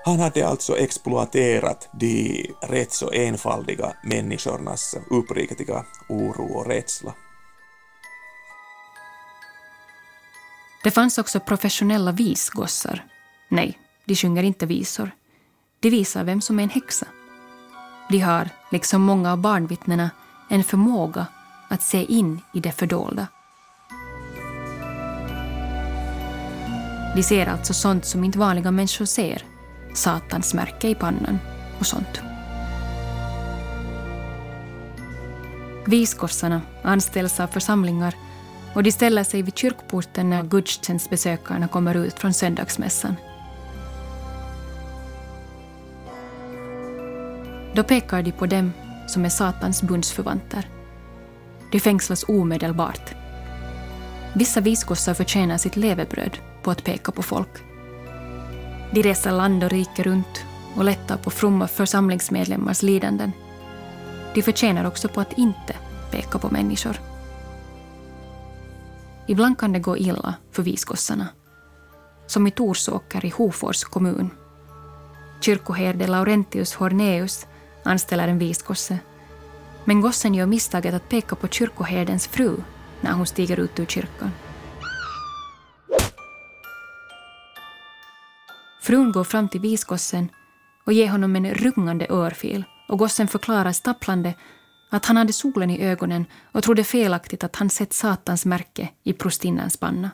Han 0.05 0.19
hade 0.19 0.47
alltså 0.47 0.77
exploaterat 0.77 1.89
de 1.93 2.45
rätt 2.61 2.93
så 2.93 3.11
enfaldiga 3.11 3.93
människornas 4.03 4.95
uppriktiga 5.09 5.85
oro 6.09 6.57
och 6.57 6.67
rädsla. 6.67 7.13
Det 10.83 10.91
fanns 10.91 11.17
också 11.17 11.39
professionella 11.39 12.11
visgossar. 12.11 13.05
Nej, 13.49 13.79
de 14.05 14.15
sjunger 14.15 14.43
inte 14.43 14.65
visor. 14.65 15.11
De 15.79 15.89
visar 15.89 16.23
vem 16.23 16.41
som 16.41 16.59
är 16.59 16.63
en 16.63 16.69
häxa. 16.69 17.07
De 18.09 18.19
har, 18.19 18.49
liksom 18.71 19.01
många 19.01 19.31
av 19.31 19.37
barnvittnena, 19.37 20.09
en 20.49 20.63
förmåga 20.63 21.25
att 21.75 21.81
se 21.81 22.03
in 22.03 22.41
i 22.53 22.59
det 22.59 22.71
fördolda. 22.71 23.27
De 27.15 27.23
ser 27.23 27.47
alltså 27.47 27.73
sånt 27.73 28.05
som 28.05 28.23
inte 28.23 28.39
vanliga 28.39 28.71
människor 28.71 29.05
ser. 29.05 29.43
Satans 29.93 30.53
märke 30.53 30.87
i 30.87 30.95
pannan 30.95 31.39
och 31.79 31.85
sånt. 31.85 32.21
Viskorsarna 35.85 36.61
anställs 36.83 37.39
av 37.39 37.47
församlingar 37.47 38.15
och 38.73 38.83
de 38.83 38.91
ställer 38.91 39.23
sig 39.23 39.41
vid 39.41 39.57
kyrkporten 39.57 40.29
när 40.29 40.43
gudstjänstbesökarna 40.43 41.67
kommer 41.67 41.95
ut 41.95 42.19
från 42.19 42.33
söndagsmässan. 42.33 43.15
Då 47.73 47.83
pekar 47.83 48.21
de 48.21 48.31
på 48.31 48.45
dem 48.45 48.73
som 49.07 49.25
är 49.25 49.29
Satans 49.29 49.81
bundsförvanter. 49.83 50.74
De 51.75 51.79
fängslas 51.79 52.25
omedelbart. 52.27 53.15
Vissa 54.33 54.61
visgossar 54.61 55.13
förtjänar 55.13 55.57
sitt 55.57 55.75
levebröd 55.75 56.37
på 56.63 56.71
att 56.71 56.83
peka 56.83 57.11
på 57.11 57.23
folk. 57.23 57.49
De 58.91 59.03
reser 59.03 59.31
land 59.31 59.63
och 59.63 59.69
rike 59.69 60.03
runt 60.03 60.45
och 60.75 60.83
lättar 60.83 61.17
på 61.17 61.29
fromma 61.29 61.67
församlingsmedlemmars 61.67 62.81
lidanden. 62.81 63.31
De 64.33 64.41
förtjänar 64.41 64.85
också 64.85 65.07
på 65.07 65.21
att 65.21 65.37
inte 65.37 65.75
peka 66.11 66.39
på 66.39 66.49
människor. 66.49 66.99
Ibland 69.27 69.57
kan 69.57 69.73
det 69.73 69.79
gå 69.79 69.97
illa 69.97 70.33
för 70.51 70.63
visgossarna. 70.63 71.27
Som 72.27 72.47
i 72.47 72.51
Torsåker 72.51 73.25
i 73.25 73.29
Hofors 73.29 73.83
kommun. 73.83 74.29
Kyrkoherde 75.41 76.07
Laurentius 76.07 76.73
Horneus 76.73 77.47
anställer 77.83 78.27
en 78.27 78.39
visgosse 78.39 78.99
men 79.85 80.01
gossen 80.01 80.33
gör 80.33 80.45
misstaget 80.45 80.93
att 80.93 81.09
peka 81.09 81.35
på 81.35 81.47
kyrkoherdens 81.47 82.27
fru 82.27 82.57
när 83.01 83.11
hon 83.11 83.25
stiger 83.25 83.59
ut 83.59 83.79
ur 83.79 83.85
kyrkan. 83.85 84.31
Frun 88.81 89.11
går 89.11 89.23
fram 89.23 89.49
till 89.49 89.61
visgossen 89.61 90.29
och 90.85 90.93
ger 90.93 91.09
honom 91.09 91.35
en 91.35 91.53
rungande 91.53 92.07
örfil 92.09 92.63
och 92.87 92.99
gossen 92.99 93.27
förklarar 93.27 93.71
stapplande 93.71 94.33
att 94.91 95.05
han 95.05 95.17
hade 95.17 95.33
solen 95.33 95.69
i 95.69 95.81
ögonen 95.85 96.25
och 96.51 96.63
trodde 96.63 96.83
felaktigt 96.83 97.43
att 97.43 97.55
han 97.55 97.69
sett 97.69 97.93
Satans 97.93 98.45
märke 98.45 98.89
i 99.03 99.13
prostinnans 99.13 99.77
panna. 99.77 100.09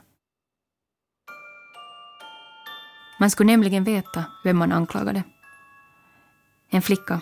Man 3.20 3.30
skulle 3.30 3.52
nämligen 3.52 3.84
veta 3.84 4.24
vem 4.44 4.58
man 4.58 4.72
anklagade. 4.72 5.22
En 6.70 6.82
flicka, 6.82 7.20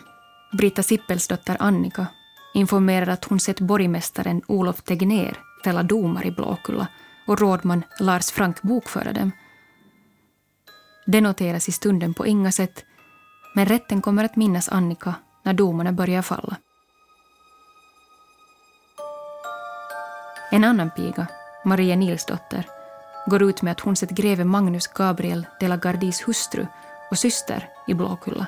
Brita 0.52 0.82
Sippels 0.82 1.28
dotter 1.28 1.56
Annika, 1.60 2.06
informerar 2.54 3.06
att 3.06 3.24
hon 3.24 3.40
sett 3.40 3.60
borgmästaren 3.60 4.42
Olof 4.46 4.82
Tegnér 4.82 5.38
fälla 5.64 5.82
domar 5.82 6.26
i 6.26 6.30
Blåkulla 6.30 6.86
och 7.26 7.40
rådman 7.40 7.82
Lars 8.00 8.30
Frank 8.30 8.62
bokföra 8.62 9.12
dem. 9.12 9.32
Det 11.06 11.20
noteras 11.20 11.68
i 11.68 11.72
stunden 11.72 12.14
på 12.14 12.26
inga 12.26 12.52
sätt, 12.52 12.84
men 13.54 13.66
rätten 13.66 14.02
kommer 14.02 14.24
att 14.24 14.36
minnas 14.36 14.68
Annika 14.68 15.14
när 15.42 15.52
domarna 15.52 15.92
börjar 15.92 16.22
falla. 16.22 16.56
En 20.50 20.64
annan 20.64 20.90
piga, 20.90 21.26
Maria 21.64 21.96
Nilsdotter, 21.96 22.66
går 23.26 23.42
ut 23.42 23.62
med 23.62 23.72
att 23.72 23.80
hon 23.80 23.96
sett 23.96 24.10
greve 24.10 24.44
Magnus 24.44 24.86
Gabriel 24.86 25.46
de 25.60 25.68
la 25.68 25.76
Gardis 25.76 26.28
hustru 26.28 26.66
och 27.10 27.18
syster 27.18 27.68
i 27.86 27.94
Blåkulla. 27.94 28.46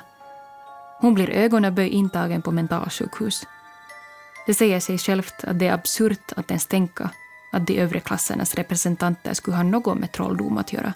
Hon 0.99 1.13
blir 1.13 1.29
ögonaböj 1.29 1.89
intagen 1.89 2.41
på 2.41 2.51
mentalsjukhus. 2.51 3.47
Det 4.45 4.53
säger 4.53 4.79
sig 4.79 4.97
självt 4.97 5.43
att 5.43 5.59
det 5.59 5.67
är 5.67 5.73
absurt 5.73 6.31
att 6.35 6.51
ens 6.51 6.65
tänka 6.65 7.09
att 7.51 7.67
de 7.67 7.79
övre 7.79 7.99
klassernas 7.99 8.55
representanter 8.55 9.33
skulle 9.33 9.57
ha 9.57 9.63
något 9.63 9.97
med 9.97 10.11
trolldom 10.11 10.57
att 10.57 10.73
göra. 10.73 10.93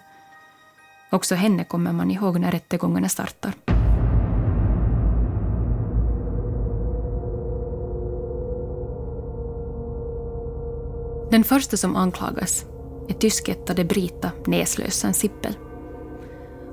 Också 1.10 1.36
henne 1.36 1.64
kommer 1.64 1.92
man 1.92 2.12
ihåg 2.12 2.40
när 2.40 2.52
rättegångarna 2.52 3.10
startar. 3.10 3.54
Den 11.32 11.44
första 11.44 11.78
som 11.78 11.96
anklagas 11.96 12.66
är 13.10 13.14
tyskättade 13.14 13.84
Brita 13.84 14.32
Näslösen 14.46 15.14
Sippel. 15.14 15.58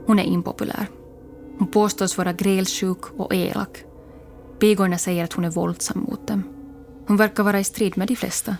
Hon 0.07 0.19
är 0.19 0.25
impopulär. 0.25 0.87
Hon 1.59 1.69
påstås 1.69 2.19
vara 2.19 2.33
grälsjuk 2.33 3.05
och 3.17 3.35
elak. 3.35 3.85
Pigorna 4.59 4.99
säger 4.99 5.25
att 5.25 5.33
hon 5.33 5.45
är 5.45 5.51
våldsam 5.51 6.01
mot 6.01 6.29
dem. 6.29 6.54
Hon 7.07 7.17
verkar 7.17 7.43
vara 7.43 7.61
i 7.61 7.65
strid 7.65 7.97
med 7.99 8.09
de 8.09 8.17
flesta. 8.17 8.57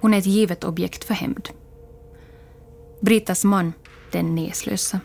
Hon 0.00 0.14
är 0.14 0.18
ett 0.18 0.26
givet 0.26 0.64
objekt 0.64 1.04
för 1.04 1.14
hämnd. 1.14 1.48
Britas 3.00 3.44
man, 3.44 3.72
den 4.12 4.34
näslösa, 4.34 5.00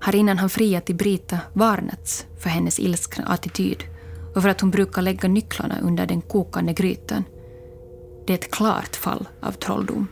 har 0.00 0.14
innan 0.14 0.38
han 0.38 0.50
friat 0.50 0.86
till 0.86 0.96
Brita 0.96 1.38
varnats 1.52 2.26
för 2.38 2.50
hennes 2.50 2.80
ilskna 2.80 3.24
attityd 3.24 3.84
och 4.34 4.42
för 4.42 4.48
att 4.48 4.60
hon 4.60 4.70
brukar 4.70 5.02
lägga 5.02 5.28
nycklarna 5.28 5.78
under 5.82 6.06
den 6.06 6.20
kokande 6.20 6.72
grytan. 6.72 7.24
Det 8.26 8.32
är 8.32 8.38
ett 8.38 8.50
klart 8.50 8.96
fall 8.96 9.28
av 9.40 9.52
trolldom. 9.52 10.08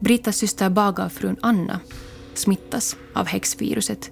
Britas 0.00 0.36
syster 0.36 0.70
bagarfrun 0.70 1.36
Anna 1.42 1.80
smittas 2.34 2.96
av 3.14 3.26
häxviruset. 3.26 4.10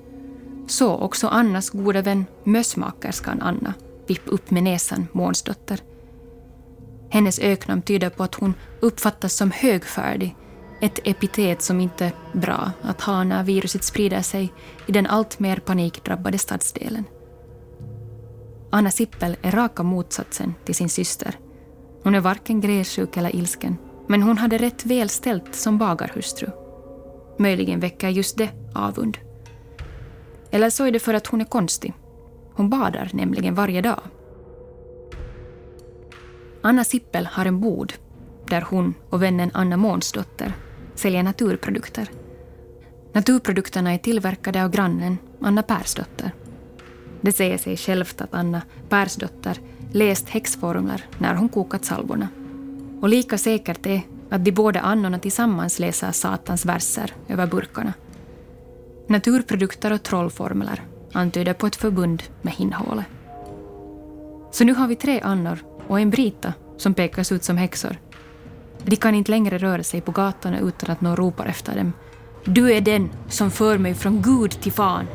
Så 0.67 0.97
också 0.97 1.29
Annas 1.29 1.71
goda 1.71 2.02
vän 2.02 2.26
mössmakerskan 2.45 3.43
Anna, 3.43 3.75
vipp 4.12 4.23
upp 4.26 4.50
med 4.50 4.62
näsan 4.62 5.07
Månsdotter. 5.12 5.81
Hennes 7.11 7.38
öknamn 7.38 7.83
tyder 7.83 8.11
på 8.11 8.23
att 8.23 8.35
hon 8.35 8.54
uppfattas 8.81 9.35
som 9.35 9.50
högfärdig, 9.50 10.37
ett 10.81 10.99
epitet 11.04 11.62
som 11.62 11.81
inte 11.81 12.04
är 12.04 12.12
bra 12.33 12.73
att 12.83 13.00
ha 13.00 13.25
när 13.25 13.45
viruset 13.45 13.85
sprider 13.85 14.23
sig 14.23 14.52
i 14.87 14.92
den 14.92 15.07
alltmer 15.07 15.57
panikdrabbade 15.57 16.38
stadsdelen. 16.38 17.04
Anna 18.71 18.90
Sippel 18.90 19.37
är 19.42 19.50
raka 19.50 19.83
motsatsen 19.83 20.54
till 20.64 20.75
sin 20.75 20.88
syster. 20.88 21.38
Hon 22.02 22.14
är 22.14 22.21
varken 22.21 22.61
grälsjuk 22.61 23.16
eller 23.16 23.37
ilsken, 23.37 23.76
men 24.09 24.23
hon 24.23 24.38
hade 24.38 24.59
rätt 24.59 24.87
väl 24.87 25.09
ställt 25.09 25.54
som 25.54 25.78
bagarhustru. 25.78 26.49
Möjligen 27.38 27.81
väcker 27.81 28.09
just 28.09 28.38
det 28.38 28.50
avund. 28.75 29.19
Eller 30.50 30.71
så 30.71 30.85
är 30.85 30.90
det 30.90 31.00
för 31.00 31.14
att 31.14 31.26
hon 31.26 31.40
är 31.40 31.45
konstig. 31.45 31.95
Hon 32.54 32.71
badar 32.71 33.11
nämligen 33.12 33.54
varje 33.54 33.80
dag. 33.80 34.00
Anna 36.62 36.85
Sippel 36.85 37.26
har 37.26 37.47
en 37.47 37.61
bod 37.61 37.92
där 38.47 38.64
hon 38.71 38.94
och 39.11 39.23
vännen 39.23 39.50
Anna 39.54 39.76
Månsdotter 39.76 40.52
säljer 40.94 41.23
naturprodukter. 41.23 42.09
Naturprodukterna 43.12 43.94
är 43.94 43.99
tillverkade 43.99 44.64
av 44.64 44.71
grannen 44.71 45.18
Anna 45.40 45.62
Persdotter. 45.62 46.32
Det 47.21 47.32
säger 47.32 47.59
sig 47.59 47.76
självt 47.76 48.21
att 48.21 48.35
Anna 48.35 48.62
Persdotter 48.88 49.59
läst 49.92 50.28
häxformler 50.28 51.04
när 51.18 51.35
hon 51.35 51.49
kokat 51.49 51.85
salvorna. 51.85 52.28
Och 53.00 53.09
lika 53.09 53.38
säkert 53.38 53.87
är 53.87 54.02
att 54.30 54.44
de 54.44 54.52
båda 54.52 54.80
annorna 54.80 55.18
tillsammans 55.18 55.78
läser 55.78 56.12
Satans 56.12 56.66
verser 56.66 57.14
över 57.28 57.47
burkarna. 57.47 57.92
Naturprodukter 59.09 59.92
och 59.92 60.02
trollformler 60.02 60.82
antyder 61.12 61.54
på 61.54 61.66
ett 61.66 61.76
förbund 61.76 62.23
med 62.42 62.52
hinnhålet. 62.52 63.07
Så 64.50 64.64
nu 64.64 64.75
har 64.75 64.87
vi 64.87 64.97
tre 64.97 65.21
annor 65.21 65.59
och 65.88 66.00
en 66.00 66.11
Brita 66.11 66.54
som 66.76 66.95
pekas 66.95 67.33
ut 67.33 67.45
som 67.45 67.57
häxor. 67.57 67.97
De 68.85 68.97
kan 68.97 69.14
inte 69.14 69.31
längre 69.31 69.59
röra 69.59 69.83
sig 69.83 70.00
på 70.00 70.12
gatorna 70.12 70.59
utan 70.59 70.90
att 70.90 71.00
någon 71.00 71.16
ropar 71.16 71.47
efter 71.47 71.76
dem. 71.76 71.92
Du 72.45 72.73
är 72.73 72.81
den 72.81 73.11
som 73.28 73.50
för 73.50 73.78
mig 73.78 73.95
från 73.95 74.23
Gud 74.23 74.50
till 74.50 74.73
fan. 74.73 75.07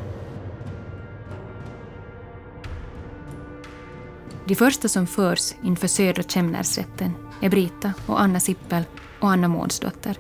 De 4.45 4.55
första 4.55 4.87
som 4.87 5.07
förs 5.07 5.53
inför 5.63 5.87
Södra 5.87 6.23
Kämnersrätten 6.23 7.11
är 7.41 7.49
Brita 7.49 7.93
och 8.05 8.21
Anna 8.21 8.39
Sippel 8.39 8.83
och 9.19 9.29
Anna 9.29 9.47
Månsdotter. 9.47 10.17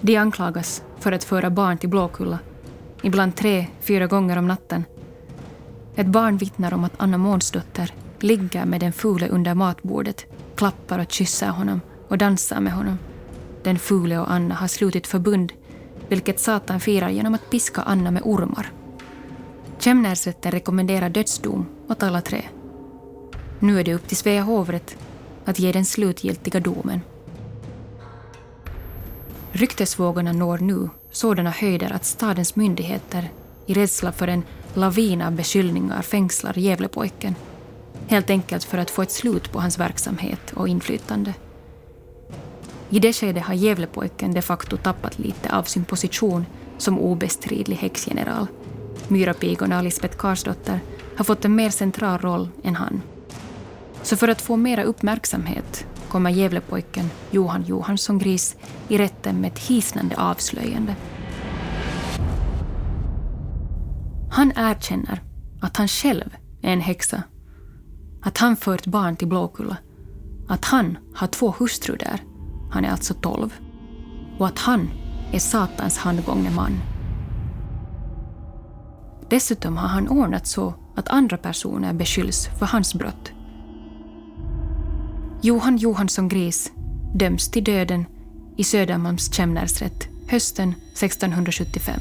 De 0.00 0.16
anklagas 0.16 0.82
för 0.98 1.12
att 1.12 1.24
föra 1.24 1.50
barn 1.50 1.78
till 1.78 1.88
Blåkulla, 1.88 2.38
ibland 3.06 3.36
tre, 3.36 3.66
fyra 3.80 4.06
gånger 4.06 4.36
om 4.36 4.48
natten. 4.48 4.84
Ett 5.94 6.06
barn 6.06 6.36
vittnar 6.36 6.74
om 6.74 6.84
att 6.84 6.92
Anna 6.96 7.18
Månsdotter 7.18 7.94
ligger 8.20 8.64
med 8.64 8.80
den 8.80 8.92
fule 8.92 9.28
under 9.28 9.54
matbordet, 9.54 10.26
klappar 10.56 10.98
och 10.98 11.12
kysser 11.12 11.48
honom 11.48 11.80
och 12.08 12.18
dansar 12.18 12.60
med 12.60 12.72
honom. 12.72 12.98
Den 13.62 13.78
fule 13.78 14.18
och 14.18 14.32
Anna 14.32 14.54
har 14.54 14.68
slutit 14.68 15.06
förbund, 15.06 15.52
vilket 16.08 16.40
Satan 16.40 16.80
firar 16.80 17.08
genom 17.10 17.34
att 17.34 17.50
piska 17.50 17.82
Anna 17.82 18.10
med 18.10 18.22
ormar. 18.24 18.72
Kämnersrätten 19.78 20.52
rekommenderar 20.52 21.08
dödsdom 21.08 21.66
åt 21.88 22.02
alla 22.02 22.20
tre. 22.20 22.42
Nu 23.58 23.80
är 23.80 23.84
det 23.84 23.94
upp 23.94 24.08
till 24.08 24.16
Svea 24.16 24.42
hovrätt 24.42 24.96
att 25.44 25.58
ge 25.58 25.72
den 25.72 25.84
slutgiltiga 25.84 26.60
domen. 26.60 27.00
Ryktesvågorna 29.52 30.32
når 30.32 30.58
nu 30.58 30.88
sådana 31.16 31.50
höjder 31.50 31.92
att 31.92 32.04
stadens 32.04 32.56
myndigheter 32.56 33.30
i 33.66 33.74
rädsla 33.74 34.12
för 34.12 34.28
en 34.28 34.42
lavin 34.74 35.22
av 35.22 35.32
beskyllningar 35.32 36.02
fängslar 36.02 36.58
Gävlepojken. 36.58 37.34
Helt 38.06 38.30
enkelt 38.30 38.64
för 38.64 38.78
att 38.78 38.90
få 38.90 39.02
ett 39.02 39.10
slut 39.10 39.52
på 39.52 39.60
hans 39.60 39.78
verksamhet 39.78 40.52
och 40.54 40.68
inflytande. 40.68 41.34
I 42.90 42.98
det 42.98 43.12
skedet 43.12 43.42
har 43.42 43.54
Gävlepojken 43.54 44.34
de 44.34 44.42
facto 44.42 44.76
tappat 44.76 45.18
lite 45.18 45.56
av 45.56 45.62
sin 45.62 45.84
position 45.84 46.46
som 46.78 46.98
obestridlig 46.98 47.76
häxgeneral. 47.76 48.46
Myrapigorna 49.08 49.78
och 49.78 49.84
Lisbeth 49.84 50.16
Karsdotter 50.16 50.80
har 51.16 51.24
fått 51.24 51.44
en 51.44 51.54
mer 51.54 51.70
central 51.70 52.18
roll 52.18 52.48
än 52.64 52.76
han. 52.76 53.02
Så 54.02 54.16
för 54.16 54.28
att 54.28 54.42
få 54.42 54.56
mera 54.56 54.82
uppmärksamhet 54.82 55.86
kommer 56.08 56.30
Gävlepojken 56.30 57.10
Johan 57.30 57.62
Johansson 57.62 58.18
Gris 58.18 58.56
i 58.88 58.98
rätten 58.98 59.40
med 59.40 59.52
ett 59.52 59.58
hisnande 59.58 60.16
avslöjande. 60.16 60.96
Han 64.30 64.52
erkänner 64.56 65.22
att 65.60 65.76
han 65.76 65.88
själv 65.88 66.36
är 66.62 66.72
en 66.72 66.80
häxa, 66.80 67.22
att 68.22 68.38
han 68.38 68.56
fört 68.56 68.86
barn 68.86 69.16
till 69.16 69.28
Blåkulla, 69.28 69.76
att 70.48 70.64
han 70.64 70.98
har 71.14 71.26
två 71.26 71.54
hustrur 71.58 71.96
där, 71.96 72.20
han 72.70 72.84
är 72.84 72.90
alltså 72.90 73.14
tolv, 73.14 73.54
och 74.38 74.46
att 74.46 74.58
han 74.58 74.90
är 75.32 75.38
Satans 75.38 75.98
handgångne 75.98 76.50
man. 76.50 76.72
Dessutom 79.30 79.76
har 79.76 79.88
han 79.88 80.08
ordnat 80.08 80.46
så 80.46 80.74
att 80.96 81.08
andra 81.08 81.36
personer 81.36 81.92
beskylls 81.92 82.48
för 82.58 82.66
hans 82.66 82.94
brott. 82.94 83.32
Johan 85.46 85.76
Johansson 85.76 86.28
Gris 86.28 86.72
döms 87.14 87.50
till 87.50 87.64
döden 87.64 88.06
i 88.56 88.64
Södermalms 88.64 89.34
kämnersrätt 89.34 90.08
hösten 90.28 90.74
1675. 90.92 92.00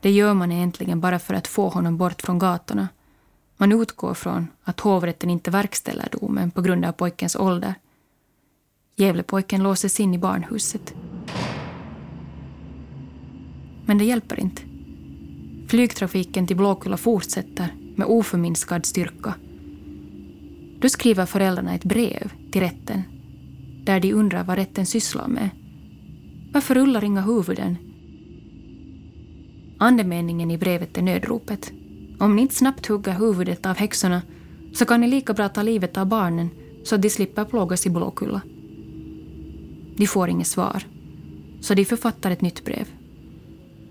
Det 0.00 0.10
gör 0.10 0.34
man 0.34 0.52
egentligen 0.52 1.00
bara 1.00 1.18
för 1.18 1.34
att 1.34 1.46
få 1.46 1.68
honom 1.68 1.96
bort 1.96 2.22
från 2.22 2.38
gatorna. 2.38 2.88
Man 3.56 3.72
utgår 3.72 4.14
från 4.14 4.48
att 4.64 4.80
hovrätten 4.80 5.30
inte 5.30 5.50
verkställer 5.50 6.08
domen 6.20 6.50
på 6.50 6.62
grund 6.62 6.84
av 6.84 6.92
pojkens 6.92 7.36
ålder. 7.36 7.74
Gävlepojken 8.96 9.62
låses 9.62 10.00
in 10.00 10.14
i 10.14 10.18
barnhuset. 10.18 10.94
Men 13.86 13.98
det 13.98 14.04
hjälper 14.04 14.40
inte. 14.40 14.67
Flygtrafiken 15.68 16.46
till 16.46 16.56
Blåkulla 16.56 16.96
fortsätter 16.96 17.74
med 17.96 18.06
oförminskad 18.06 18.86
styrka. 18.86 19.34
Då 20.80 20.88
skriver 20.88 21.26
föräldrarna 21.26 21.74
ett 21.74 21.84
brev 21.84 22.32
till 22.52 22.60
rätten 22.60 23.02
där 23.84 24.00
de 24.00 24.12
undrar 24.12 24.44
vad 24.44 24.56
rätten 24.56 24.86
sysslar 24.86 25.28
med. 25.28 25.48
Varför 26.52 26.74
rullar 26.74 27.04
inga 27.04 27.20
huvuden? 27.20 27.76
Andemeningen 29.78 30.50
i 30.50 30.58
brevet 30.58 30.98
är 30.98 31.02
nödropet. 31.02 31.72
Om 32.18 32.36
ni 32.36 32.42
inte 32.42 32.54
snabbt 32.54 32.86
hugger 32.86 33.12
huvudet 33.12 33.66
av 33.66 33.76
häxorna 33.76 34.22
så 34.74 34.84
kan 34.84 35.00
ni 35.00 35.08
lika 35.08 35.32
bra 35.32 35.48
ta 35.48 35.62
livet 35.62 35.96
av 35.96 36.06
barnen 36.06 36.50
så 36.84 36.94
att 36.94 37.02
de 37.02 37.10
slipper 37.10 37.44
plågas 37.44 37.86
i 37.86 37.90
Blåkulla. 37.90 38.40
De 39.96 40.06
får 40.06 40.28
inget 40.28 40.46
svar, 40.46 40.82
så 41.60 41.74
de 41.74 41.84
författar 41.84 42.30
ett 42.30 42.40
nytt 42.40 42.64
brev. 42.64 42.97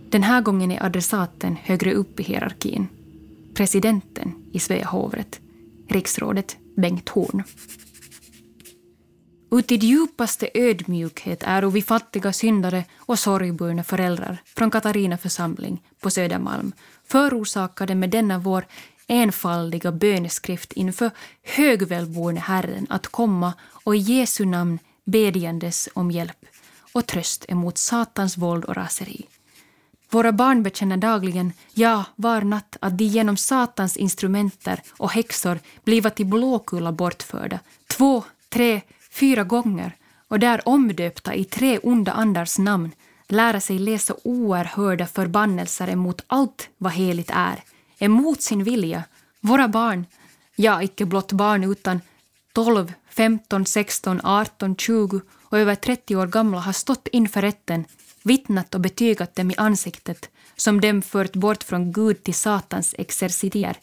Den 0.09 0.23
här 0.23 0.41
gången 0.41 0.71
är 0.71 0.85
adressaten 0.85 1.55
högre 1.63 1.93
upp 1.93 2.19
i 2.19 2.23
hierarkin. 2.23 2.87
Presidenten 3.53 4.33
i 4.53 4.59
Svea 4.59 4.85
hovrätt, 4.85 5.39
riksrådet 5.89 6.57
Bengt 6.75 7.09
Horn. 7.09 7.43
Ut 9.51 9.71
i 9.71 9.75
djupaste 9.75 10.49
ödmjukhet 10.53 11.43
är 11.43 11.61
vi 11.61 11.81
fattiga 11.81 12.33
syndare 12.33 12.85
och 12.97 13.19
sorgburna 13.19 13.83
föräldrar 13.83 14.37
från 14.45 14.71
Katarina 14.71 15.17
församling 15.17 15.81
på 15.99 16.09
Södermalm 16.09 16.71
förorsakade 17.07 17.95
med 17.95 18.09
denna 18.09 18.39
vår 18.39 18.65
enfaldiga 19.07 19.91
böneskrift 19.91 20.73
inför 20.73 21.11
högvälborne 21.43 22.39
Herren 22.39 22.87
att 22.89 23.07
komma 23.07 23.53
och 23.63 23.95
i 23.95 23.99
Jesu 23.99 24.45
namn 24.45 24.79
bedjandes 25.05 25.89
om 25.93 26.11
hjälp 26.11 26.45
och 26.93 27.05
tröst 27.05 27.45
emot 27.47 27.77
Satans 27.77 28.37
våld 28.37 28.65
och 28.65 28.75
raseri. 28.75 29.25
Våra 30.09 30.31
barn 30.31 30.63
bekänner 30.63 30.97
dagligen, 30.97 31.53
ja, 31.73 32.05
var 32.15 32.41
natt, 32.41 32.77
att 32.81 32.97
de 32.97 33.03
genom 33.03 33.37
Satans 33.37 33.97
instrumenter 33.97 34.81
och 34.97 35.11
häxor 35.11 35.59
bliva 35.83 36.09
till 36.09 36.25
Blåkulla 36.25 36.91
bortförda, 36.91 37.59
två, 37.87 38.23
tre, 38.49 38.81
fyra 39.11 39.43
gånger. 39.43 39.95
Och 40.27 40.39
där 40.39 40.67
omdöpta 40.67 41.35
i 41.35 41.43
tre 41.43 41.79
onda 41.83 42.11
andars 42.11 42.57
namn, 42.57 42.91
lära 43.27 43.59
sig 43.59 43.79
läsa 43.79 44.15
oerhörda 44.23 45.07
förbannelser 45.07 45.89
emot 45.89 46.23
allt 46.27 46.69
vad 46.77 46.91
heligt 46.91 47.31
är, 47.33 47.63
emot 47.99 48.41
sin 48.41 48.63
vilja, 48.63 49.03
våra 49.41 49.67
barn, 49.67 50.05
ja, 50.55 50.83
icke 50.83 51.05
blott 51.05 51.31
barn 51.31 51.63
utan 51.63 52.01
12, 52.53 52.93
15, 53.09 53.65
16, 53.65 54.21
18, 54.23 54.75
20 54.75 55.21
och 55.49 55.59
över 55.59 55.75
30 55.75 56.15
år 56.15 56.27
gamla 56.27 56.59
har 56.59 56.73
stått 56.73 57.07
inför 57.11 57.41
rätten, 57.41 57.85
vittnat 58.23 58.75
och 58.75 58.81
betygat 58.81 59.35
dem 59.35 59.51
i 59.51 59.55
ansiktet 59.57 60.29
som 60.55 60.81
dem 60.81 61.01
fört 61.01 61.33
bort 61.35 61.63
från 61.63 61.91
Gud 61.91 62.23
till 62.23 62.33
Satans 62.33 62.95
exercitier. 62.97 63.77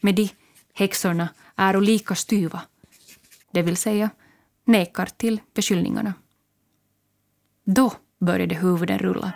Med 0.00 0.14
de, 0.14 0.28
häxorna, 0.74 1.28
är 1.56 1.80
lika 1.80 2.14
styva, 2.14 2.62
det 3.52 3.62
vill 3.62 3.76
säga 3.76 4.10
nekar 4.64 5.06
till 5.06 5.40
beskyllningarna. 5.54 6.14
Då 7.64 7.92
började 8.20 8.54
huvuden 8.54 8.98
rulla. 8.98 9.32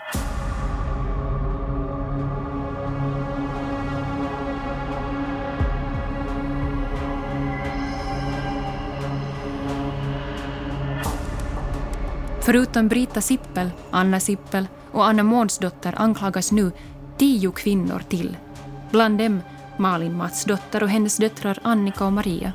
Förutom 12.44 12.88
Brita 12.88 13.20
Sippel, 13.20 13.70
Anna 13.90 14.20
Sippel 14.20 14.68
och 14.92 15.07
Anna 15.07 15.22
Månsdotter 15.22 15.94
anklagas 15.96 16.52
nu 16.52 16.72
tio 17.18 17.50
kvinnor 17.50 18.02
till. 18.09 18.37
Bland 18.90 19.18
dem 19.18 19.40
Malin 19.76 20.16
Matsdotter 20.16 20.83
och 20.83 20.88
hennes 20.88 21.16
döttrar 21.16 21.59
Annika 21.62 22.04
och 22.04 22.12
Maria. 22.12 22.52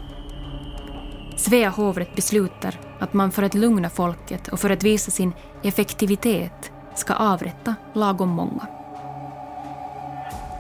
Svea 1.38 1.69
hovrätt 1.69 2.15
beslutar 2.15 2.80
att 2.99 3.13
man 3.13 3.32
för 3.32 3.43
att 3.43 3.54
lugna 3.54 3.89
folket 3.89 4.47
och 4.47 4.60
för 4.60 4.69
att 4.69 4.84
visa 4.84 5.12
sin 5.12 5.34
effektivitet 5.63 6.71
ska 6.95 7.13
avrätta 7.13 7.75
lagom 7.93 8.30
många. 8.30 8.67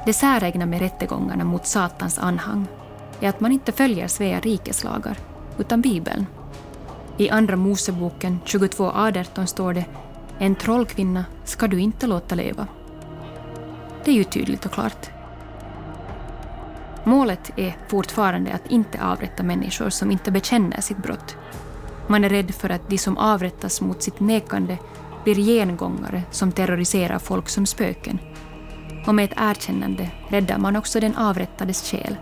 Det 0.05 0.13
säregna 0.13 0.65
med 0.65 0.79
rättegångarna 0.79 1.43
mot 1.43 1.65
Satans 1.67 2.19
anhang 2.19 2.67
är 3.19 3.29
att 3.29 3.39
man 3.39 3.51
inte 3.51 3.71
följer 3.71 4.07
Svea 4.07 4.39
rikes 4.39 4.83
lagar, 4.83 5.17
utan 5.57 5.81
Bibeln. 5.81 6.25
I 7.19 7.29
Andra 7.29 7.55
Moseboken 7.55 8.39
22.18 8.45 9.45
står 9.45 9.73
det 9.73 9.85
En 10.37 10.55
trollkvinna 10.55 11.25
ska 11.43 11.67
du 11.67 11.79
inte 11.79 12.07
låta 12.07 12.35
leva. 12.35 12.67
Det 14.05 14.11
är 14.11 14.15
ju 14.15 14.23
tydligt 14.23 14.65
och 14.65 14.71
klart. 14.71 15.09
Målet 17.03 17.51
är 17.55 17.77
fortfarande 17.87 18.53
att 18.53 18.71
inte 18.71 19.03
avrätta 19.03 19.43
människor 19.43 19.89
som 19.89 20.11
inte 20.11 20.31
bekänner 20.31 20.81
sitt 20.81 20.97
brott. 20.97 21.37
Man 22.07 22.23
är 22.23 22.29
rädd 22.29 22.55
för 22.55 22.69
att 22.69 22.89
de 22.89 22.97
som 22.97 23.17
avrättas 23.17 23.81
mot 23.81 24.03
sitt 24.03 24.19
nekande 24.19 24.77
blir 25.23 25.35
gengångare 25.35 26.23
som 26.31 26.51
terroriserar 26.51 27.19
folk 27.19 27.49
som 27.49 27.65
spöken. 27.65 28.19
Och 29.07 29.15
med 29.15 29.25
ett 29.25 29.37
erkännande 29.37 30.11
räddar 30.29 30.57
man 30.57 30.75
också 30.75 30.99
den 30.99 31.15
avrättades 31.15 31.91
själ. 31.91 32.15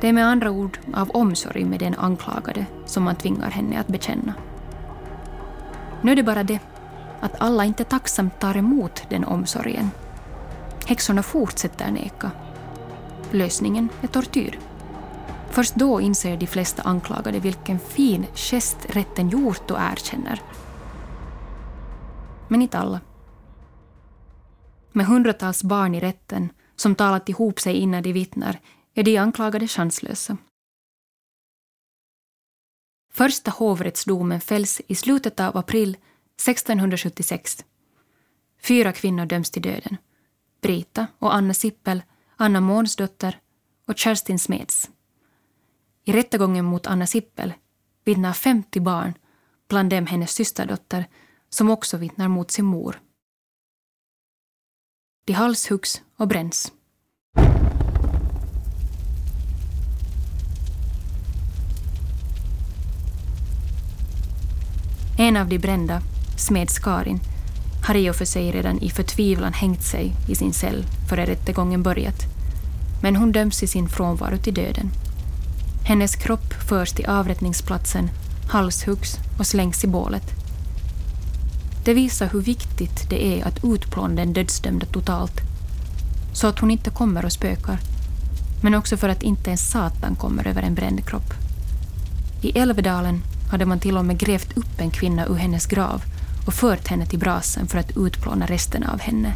Det 0.00 0.08
är 0.08 0.12
med 0.12 0.26
andra 0.26 0.50
ord 0.50 0.78
av 0.94 1.10
omsorg 1.10 1.64
med 1.64 1.80
den 1.80 1.94
anklagade 1.94 2.66
som 2.86 3.02
man 3.02 3.16
tvingar 3.16 3.50
henne 3.50 3.80
att 3.80 3.88
bekänna. 3.88 4.34
Nu 6.02 6.12
är 6.12 6.16
det 6.16 6.22
bara 6.22 6.42
det 6.42 6.60
att 7.20 7.40
alla 7.40 7.64
inte 7.64 7.84
tacksamt 7.84 8.40
tar 8.40 8.56
emot 8.56 9.02
den 9.08 9.24
omsorgen. 9.24 9.90
Häxorna 10.86 11.22
fortsätter 11.22 11.90
neka. 11.90 12.30
Lösningen 13.30 13.88
är 14.02 14.06
tortyr. 14.06 14.58
Först 15.50 15.74
då 15.74 16.00
inser 16.00 16.36
de 16.36 16.46
flesta 16.46 16.82
anklagade 16.82 17.38
vilken 17.38 17.78
fin 17.78 18.26
gest 18.34 18.86
rätten 18.88 19.28
gjort 19.28 19.70
och 19.70 19.78
erkänner. 19.80 20.42
Men 22.48 22.62
inte 22.62 22.78
alla. 22.78 23.00
Med 24.92 25.06
hundratals 25.06 25.62
barn 25.62 25.94
i 25.94 26.00
rätten 26.00 26.48
som 26.76 26.94
talat 26.94 27.28
ihop 27.28 27.60
sig 27.60 27.74
innan 27.74 28.02
de 28.02 28.12
vittnar 28.12 28.58
är 28.94 29.02
de 29.02 29.18
anklagade 29.18 29.68
chanslösa. 29.68 30.36
Första 33.16 33.50
hovrättsdomen 33.50 34.40
fälls 34.40 34.80
i 34.86 34.94
slutet 34.94 35.40
av 35.40 35.56
april 35.56 35.96
1676. 36.36 37.64
Fyra 38.62 38.92
kvinnor 38.92 39.26
döms 39.26 39.50
till 39.50 39.62
döden. 39.62 39.96
Brita 40.60 41.06
och 41.18 41.34
Anna 41.34 41.54
Sippel, 41.54 42.02
Anna 42.36 42.60
Månsdotter 42.60 43.40
och 43.86 43.98
Kerstin 43.98 44.38
Smeds. 44.38 44.90
I 46.04 46.12
rättegången 46.12 46.64
mot 46.64 46.86
Anna 46.86 47.06
Sippel 47.06 47.54
vittnar 48.04 48.32
50 48.32 48.80
barn, 48.80 49.14
bland 49.68 49.90
dem 49.90 50.06
hennes 50.06 50.30
systerdotter, 50.30 51.06
som 51.48 51.70
också 51.70 51.96
vittnar 51.96 52.28
mot 52.28 52.50
sin 52.50 52.64
mor. 52.64 53.00
De 55.24 55.32
halshuggs 55.32 56.02
och 56.16 56.28
bränns. 56.28 56.72
En 65.26 65.36
av 65.36 65.48
de 65.48 65.58
brända, 65.58 66.00
Smeds 66.36 66.78
Karin, 66.78 67.20
har 67.86 67.94
i 67.94 68.10
och 68.10 68.16
för 68.16 68.24
sig 68.24 68.52
redan 68.52 68.78
i 68.78 68.90
förtvivlan 68.90 69.52
hängt 69.52 69.82
sig 69.82 70.14
i 70.28 70.34
sin 70.34 70.52
cell 70.52 70.84
före 71.08 71.26
rättegången 71.26 71.82
börjat. 71.82 72.22
Men 73.02 73.16
hon 73.16 73.32
döms 73.32 73.62
i 73.62 73.66
sin 73.66 73.88
frånvaro 73.88 74.38
till 74.38 74.54
döden. 74.54 74.90
Hennes 75.84 76.16
kropp 76.16 76.52
förs 76.68 76.92
till 76.92 77.06
avrättningsplatsen, 77.06 78.10
halshuggs 78.48 79.16
och 79.38 79.46
slängs 79.46 79.84
i 79.84 79.86
bålet. 79.86 80.30
Det 81.84 81.94
visar 81.94 82.28
hur 82.28 82.40
viktigt 82.40 83.10
det 83.10 83.26
är 83.26 83.46
att 83.46 83.64
utplåna 83.64 84.14
den 84.14 84.32
dödsdömda 84.32 84.86
totalt, 84.86 85.40
så 86.32 86.46
att 86.46 86.58
hon 86.58 86.70
inte 86.70 86.90
kommer 86.90 87.24
och 87.24 87.32
spökar, 87.32 87.78
men 88.62 88.74
också 88.74 88.96
för 88.96 89.08
att 89.08 89.22
inte 89.22 89.50
ens 89.50 89.70
Satan 89.70 90.16
kommer 90.16 90.48
över 90.48 90.62
en 90.62 90.74
bränd 90.74 91.06
kropp. 91.06 91.34
I 92.42 92.58
Älvdalen 92.58 93.22
hade 93.50 93.66
man 93.66 93.80
till 93.80 93.96
och 93.96 94.04
med 94.04 94.18
grävt 94.18 94.56
upp 94.56 94.80
en 94.80 94.90
kvinna 94.90 95.26
ur 95.26 95.34
hennes 95.34 95.66
grav 95.66 96.02
och 96.46 96.54
fört 96.54 96.88
henne 96.88 97.06
till 97.06 97.18
brasen 97.18 97.66
för 97.66 97.78
att 97.78 97.96
utplåna 97.96 98.46
resterna 98.46 98.92
av 98.92 99.00
henne. 99.00 99.34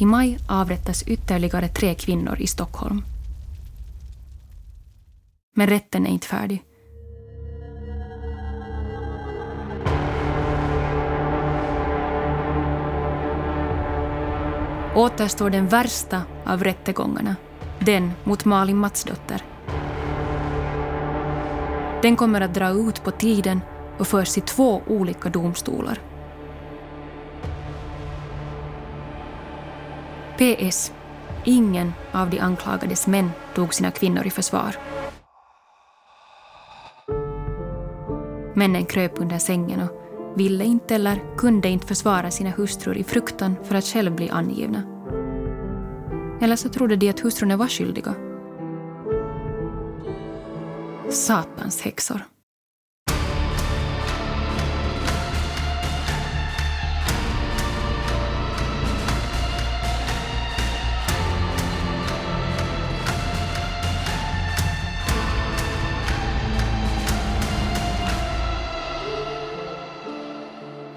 I 0.00 0.06
maj 0.06 0.38
avrättas 0.46 1.02
ytterligare 1.02 1.68
tre 1.68 1.94
kvinnor 1.94 2.36
i 2.40 2.46
Stockholm. 2.46 3.02
Men 5.56 5.66
rätten 5.66 6.06
är 6.06 6.10
inte 6.10 6.26
färdig. 6.26 6.62
Återstår 14.94 15.50
den 15.50 15.68
värsta 15.68 16.22
av 16.44 16.64
rättegångarna, 16.64 17.36
den 17.78 18.12
mot 18.24 18.44
Malin 18.44 18.76
Matsdotter. 18.76 19.53
Den 22.04 22.16
kommer 22.16 22.40
att 22.40 22.54
dra 22.54 22.68
ut 22.68 23.04
på 23.04 23.10
tiden 23.10 23.60
och 23.98 24.06
förs 24.06 24.38
i 24.38 24.40
två 24.40 24.82
olika 24.86 25.28
domstolar. 25.28 25.98
PS. 30.38 30.92
Ingen 31.44 31.92
av 32.12 32.30
de 32.30 32.38
anklagades 32.38 33.06
män 33.06 33.30
tog 33.54 33.74
sina 33.74 33.90
kvinnor 33.90 34.26
i 34.26 34.30
försvar. 34.30 34.76
Männen 38.54 38.84
kröp 38.84 39.20
under 39.20 39.38
sängen 39.38 39.80
och 39.80 39.90
ville 40.36 40.64
inte 40.64 40.94
eller 40.94 41.36
kunde 41.36 41.68
inte 41.68 41.86
försvara 41.86 42.30
sina 42.30 42.50
hustrur 42.50 42.96
i 42.96 43.04
fruktan 43.04 43.56
för 43.64 43.74
att 43.74 43.84
själv 43.84 44.14
bli 44.14 44.30
angivna. 44.30 44.82
Eller 46.40 46.56
så 46.56 46.68
trodde 46.68 46.96
de 46.96 47.10
att 47.10 47.20
hustrurna 47.20 47.56
var 47.56 47.68
skyldiga. 47.68 48.14
Satans 51.14 51.80
häxor. 51.80 52.20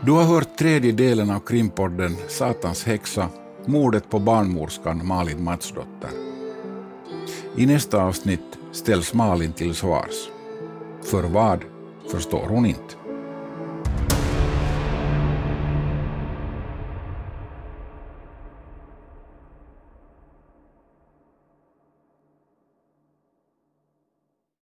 Du 0.01 0.11
har 0.11 0.23
hört 0.23 0.57
tredje 0.57 0.91
delen 0.91 1.29
av 1.29 1.39
krimpodden 1.39 2.15
Satans 2.27 2.83
häxa, 2.83 3.29
mordet 3.65 4.09
på 4.09 4.19
barnmorskan 4.19 5.07
Malin 5.07 5.43
Matsdotter. 5.43 6.09
I 7.55 7.65
nästa 7.65 8.03
avsnitt 8.03 8.56
ställs 8.71 9.13
Malin 9.13 9.53
till 9.53 9.75
svars. 9.75 10.29
För 11.03 11.23
vad 11.23 11.63
förstår 12.11 12.47
hon 12.47 12.65
inte. 12.65 13.06